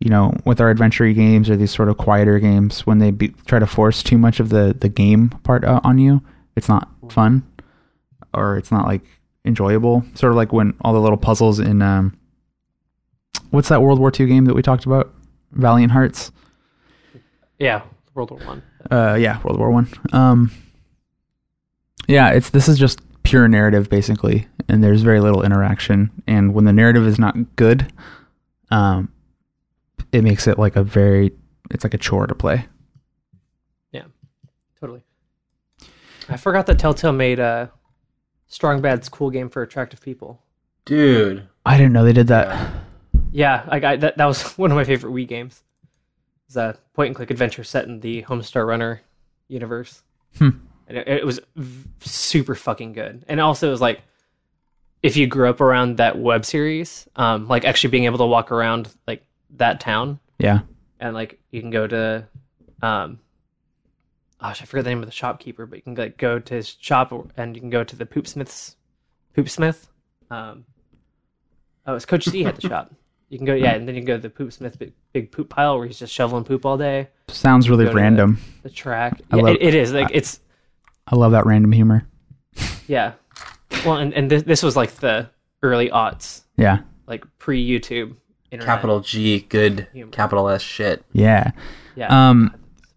[0.03, 3.29] you know, with our adventure games or these sort of quieter games, when they be,
[3.45, 6.21] try to force too much of the the game part uh, on you,
[6.57, 7.41] it's not fun
[8.33, 9.01] or it's not like
[9.45, 10.03] enjoyable.
[10.13, 12.17] Sort of like when all the little puzzles in um,
[13.51, 15.13] what's that World War II game that we talked about,
[15.53, 16.33] Valiant Hearts.
[17.57, 17.83] yeah,
[18.13, 18.63] World War One.
[18.91, 19.87] Uh, yeah, World War One.
[20.11, 20.51] Um,
[22.09, 26.11] yeah, it's this is just pure narrative basically, and there's very little interaction.
[26.27, 27.89] And when the narrative is not good,
[28.69, 29.12] um,
[30.13, 31.31] it makes it like a very
[31.71, 32.67] it's like a chore to play.
[33.91, 34.05] Yeah,
[34.79, 35.03] totally.
[36.29, 37.67] I forgot that Telltale made uh,
[38.47, 40.41] Strong Bad's cool game for attractive people.
[40.85, 41.47] Dude.
[41.65, 42.71] I didn't know they did that.
[43.31, 45.63] Yeah, like I, that that was one of my favorite Wii games.
[46.47, 49.01] It's a point and click adventure set in the Homestar Runner
[49.47, 50.03] universe.
[50.37, 50.49] Hmm.
[50.87, 53.25] And it, it was v- super fucking good.
[53.27, 54.01] And also it was like
[55.01, 58.51] if you grew up around that web series, um, like actually being able to walk
[58.51, 59.25] around like
[59.57, 60.61] that town Yeah,
[60.99, 62.27] and like you can go to
[62.81, 63.19] um
[64.41, 66.75] gosh, I forget the name of the shopkeeper, but you can like go to his
[66.79, 68.75] shop and you can go to the poopsmith's
[69.35, 69.87] poopsmith.
[70.31, 70.65] Um
[71.85, 72.93] oh it's Coach C had the shop.
[73.29, 75.49] You can go yeah, and then you can go to the poopsmith big, big poop
[75.49, 77.09] pile where he's just shoveling poop all day.
[77.29, 78.39] sounds really to the- random.
[78.63, 79.21] The track.
[79.31, 79.91] I Yeah, love- it, it is.
[79.93, 80.39] Like it's
[81.07, 82.07] I love that random humor.
[82.87, 83.13] yeah.
[83.85, 85.29] Well and, and this, this was like the
[85.63, 88.15] early aughts, Yeah, like pre YouTube
[88.53, 88.65] internet.
[88.75, 89.87] Capital G, good.
[89.93, 90.11] Humor.
[90.11, 91.03] Capital S shit.
[91.13, 91.51] yeah.
[91.95, 92.29] Yeah.
[92.29, 92.55] Um,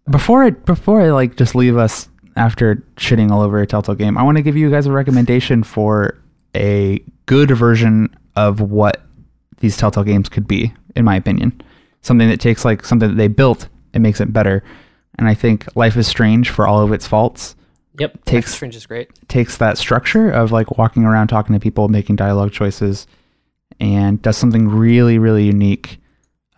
[0.09, 4.17] before I before I like just leave us after shitting all over a Telltale game,
[4.17, 6.17] I want to give you guys a recommendation for
[6.55, 9.03] a good version of what
[9.59, 11.61] these Telltale games could be, in my opinion.
[12.01, 14.63] Something that takes like something that they built and makes it better.
[15.19, 17.55] And I think Life is Strange, for all of its faults,
[17.99, 18.13] yep.
[18.25, 19.09] takes- Life is Strange is great.
[19.27, 23.07] takes that structure of like walking around talking to people, making dialogue choices,
[23.79, 25.99] and does something really, really unique.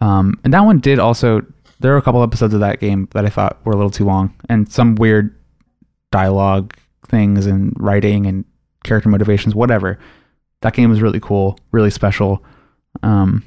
[0.02, 1.42] Um, and that one did also.
[1.80, 4.06] There were a couple episodes of that game that I thought were a little too
[4.06, 5.36] long, and some weird
[6.12, 6.76] dialogue
[7.08, 8.46] things and writing and
[8.84, 9.98] character motivations, whatever.
[10.62, 12.44] That game was really cool, really special.
[13.04, 13.44] Um,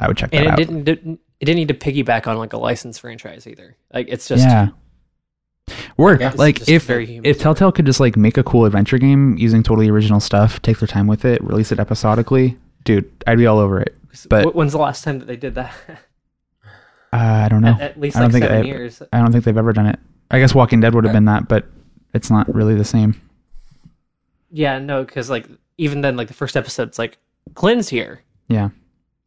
[0.00, 0.56] I would check that and it out.
[0.56, 3.76] didn't, didn't it didn't need to piggyback on like a licensed franchise either.
[3.92, 4.68] Like it's just yeah.
[5.96, 6.32] Work Yeah.
[6.36, 10.20] like if if Telltale could just like make a cool adventure game using totally original
[10.20, 12.56] stuff, take their time with it, release it episodically,
[12.86, 13.94] dude, I'd be all over it.
[14.30, 15.74] but- when's the last time that they did that?
[17.12, 17.70] Uh, I don't know.
[17.70, 19.00] at, at least I don't like think seven I- years.
[19.12, 19.98] I don't think they've ever done it.
[20.30, 21.64] I guess Walking Dead would have been that, but
[22.12, 23.18] it's not really the same.
[24.50, 25.46] Yeah, no, because like
[25.78, 27.16] even then, like the first episode's like
[27.54, 28.70] Clint's here, Yeah,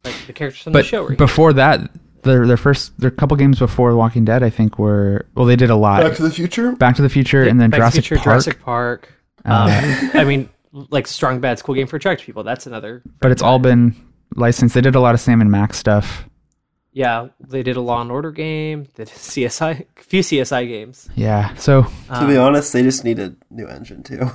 [0.04, 1.02] like the characters from the but show.
[1.02, 1.16] Were here.
[1.16, 1.90] before that,
[2.22, 5.70] their their first their couple games before Walking Dead, I think were well, they did
[5.70, 6.02] a lot.
[6.02, 6.72] Back to the Future?
[6.72, 8.24] Back to the Future, and then Back to the Jurassic Future, Park.
[8.44, 9.08] Jurassic Park.
[9.46, 9.68] Um,
[10.20, 12.42] I mean, like Strong Bad's cool game for attractive people.
[12.44, 13.02] That's another.
[13.20, 13.94] but it's all been
[14.36, 14.74] licensed.
[14.74, 16.24] They did a lot of Sam and Max stuff.
[16.92, 18.84] yeah, they did a Law and Order game.
[18.94, 21.08] They did CSI, a few CSI games.
[21.16, 21.54] Yeah.
[21.54, 21.82] So
[22.14, 24.28] to be honest, they just need a new engine too.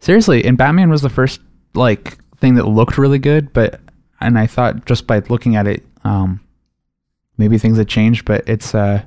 [0.00, 1.40] seriously, and Batman was the first
[1.74, 3.80] like thing that looked really good, but
[4.20, 6.40] and I thought just by looking at it, um,
[7.38, 9.02] maybe things had changed, but it's uh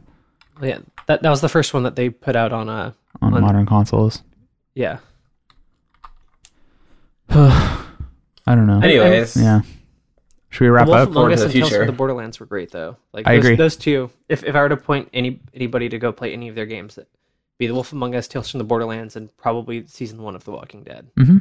[0.62, 2.91] Yeah, that that was the first one that they put out on uh
[3.22, 4.24] on, On- modern consoles.
[4.76, 4.97] yeah.
[7.30, 7.86] I
[8.55, 8.80] don't know.
[8.82, 9.61] Anyways, Yeah.
[10.49, 11.03] Should we wrap Wolf up?
[11.09, 12.95] Among Forward to Us the and Tales from the Borderlands were great though.
[13.11, 13.55] Like I those, agree.
[13.57, 16.55] Those two, if if I were to point any anybody to go play any of
[16.55, 17.07] their games, that
[17.57, 20.51] be the Wolf Among Us, Tales from the Borderlands, and probably season one of The
[20.51, 21.07] Walking Dead.
[21.17, 21.38] Mm-hmm.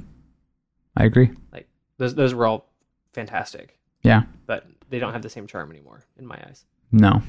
[0.97, 1.31] I agree.
[1.53, 1.69] Like
[1.99, 2.69] those those were all
[3.15, 4.25] fantastic, Yeah.
[4.47, 6.65] but they don't have the same charm anymore in my eyes.
[6.91, 7.23] No,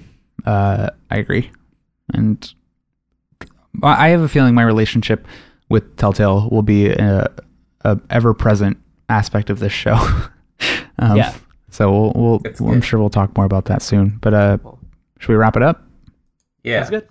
[0.46, 1.52] uh, I agree,
[2.14, 2.54] and
[3.84, 5.28] I I have a feeling my relationship
[5.70, 7.28] with Telltale will be a,
[7.82, 8.78] a ever-present
[9.10, 9.96] aspect of this show.
[11.00, 11.36] um, Yeah.
[11.70, 14.18] So we'll, we'll, It's I'm sure we'll talk more about that soon.
[14.22, 14.58] But uh,
[15.20, 15.84] should we wrap it up?
[16.64, 16.80] yeah.
[16.80, 17.08] That's good.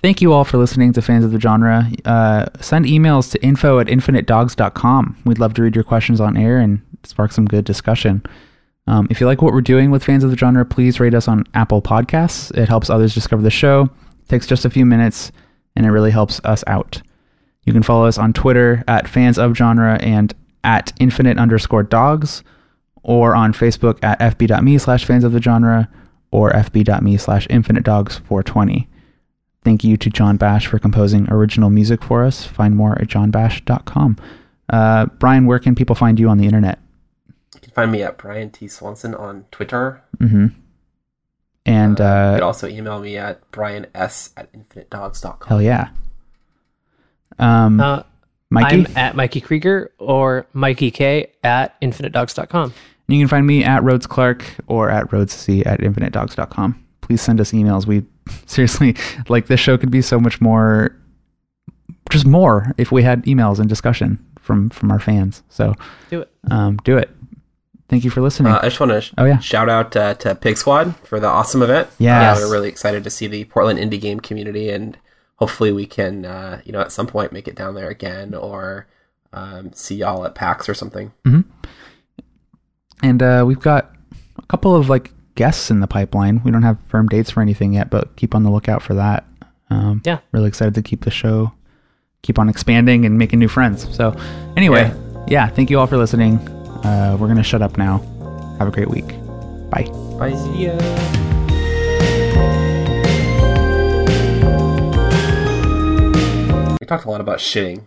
[0.00, 1.90] Thank you all for listening to Fans of the Genre.
[2.04, 5.16] Uh, send emails to info at infinitedogs.com.
[5.24, 8.22] We'd love to read your questions on air and spark some good discussion.
[8.86, 11.26] Um, if you like what we're doing with Fans of the Genre, please rate us
[11.26, 12.56] on Apple Podcasts.
[12.56, 13.90] It helps others discover the show.
[14.28, 15.32] takes just a few minutes,
[15.74, 17.02] and it really helps us out.
[17.68, 20.32] You can follow us on Twitter at Fans of Genre and
[20.64, 22.42] at infinite underscore dogs,
[23.02, 25.86] or on Facebook at fb.me slash fans of the genre
[26.30, 28.88] or fb.me slash infinite dogs 420.
[29.62, 32.46] Thank you to John Bash for composing original music for us.
[32.46, 34.16] Find more at johnbash.com.
[34.70, 36.78] Uh, Brian, where can people find you on the internet?
[37.54, 40.00] You can find me at Brian T Swanson on Twitter.
[40.16, 40.46] hmm
[41.66, 43.88] And you uh, could also email me at brians
[44.38, 45.48] at infinitedogs.com.
[45.48, 45.90] hell yeah.
[47.38, 48.02] Um, Uh,
[48.50, 52.72] Mikey, I'm at Mikey Krieger or Mikey K at infinitedogs.com.
[53.08, 56.82] you can find me at Rhodes Clark or at RhodesC at infinitedogs.com.
[57.02, 57.86] Please send us emails.
[57.86, 58.04] We
[58.46, 58.96] seriously
[59.28, 60.96] like this show could be so much more,
[62.10, 65.42] just more if we had emails and discussion from from our fans.
[65.50, 65.74] So
[66.10, 66.30] Do it.
[66.50, 67.10] um, do it.
[67.90, 68.52] Thank you for listening.
[68.52, 69.38] Uh, I just want to sh- Oh, yeah.
[69.38, 71.88] shout out uh, to Pig Squad for the awesome event.
[71.98, 72.36] Yes.
[72.38, 74.98] Uh, we're really excited to see the Portland indie game community, and
[75.38, 78.86] hopefully we can, uh, you know, at some point make it down there again or
[79.32, 81.12] um, see y'all at PAX or something.
[83.02, 83.94] And uh, we've got
[84.36, 86.40] a couple of like guests in the pipeline.
[86.44, 89.24] We don't have firm dates for anything yet, but keep on the lookout for that.
[89.70, 90.18] Um, Yeah.
[90.32, 91.52] really excited to keep the show,
[92.22, 93.86] keep on expanding and making new friends.
[93.94, 94.16] So,
[94.56, 94.92] anyway,
[95.28, 96.38] yeah, thank you all for listening.
[96.84, 97.98] Uh, we're gonna shut up now.
[98.58, 99.08] Have a great week.
[99.70, 99.84] Bye.
[100.18, 100.34] Bye.
[100.56, 101.27] Yeah.
[106.88, 107.82] Talked a lot about shitting.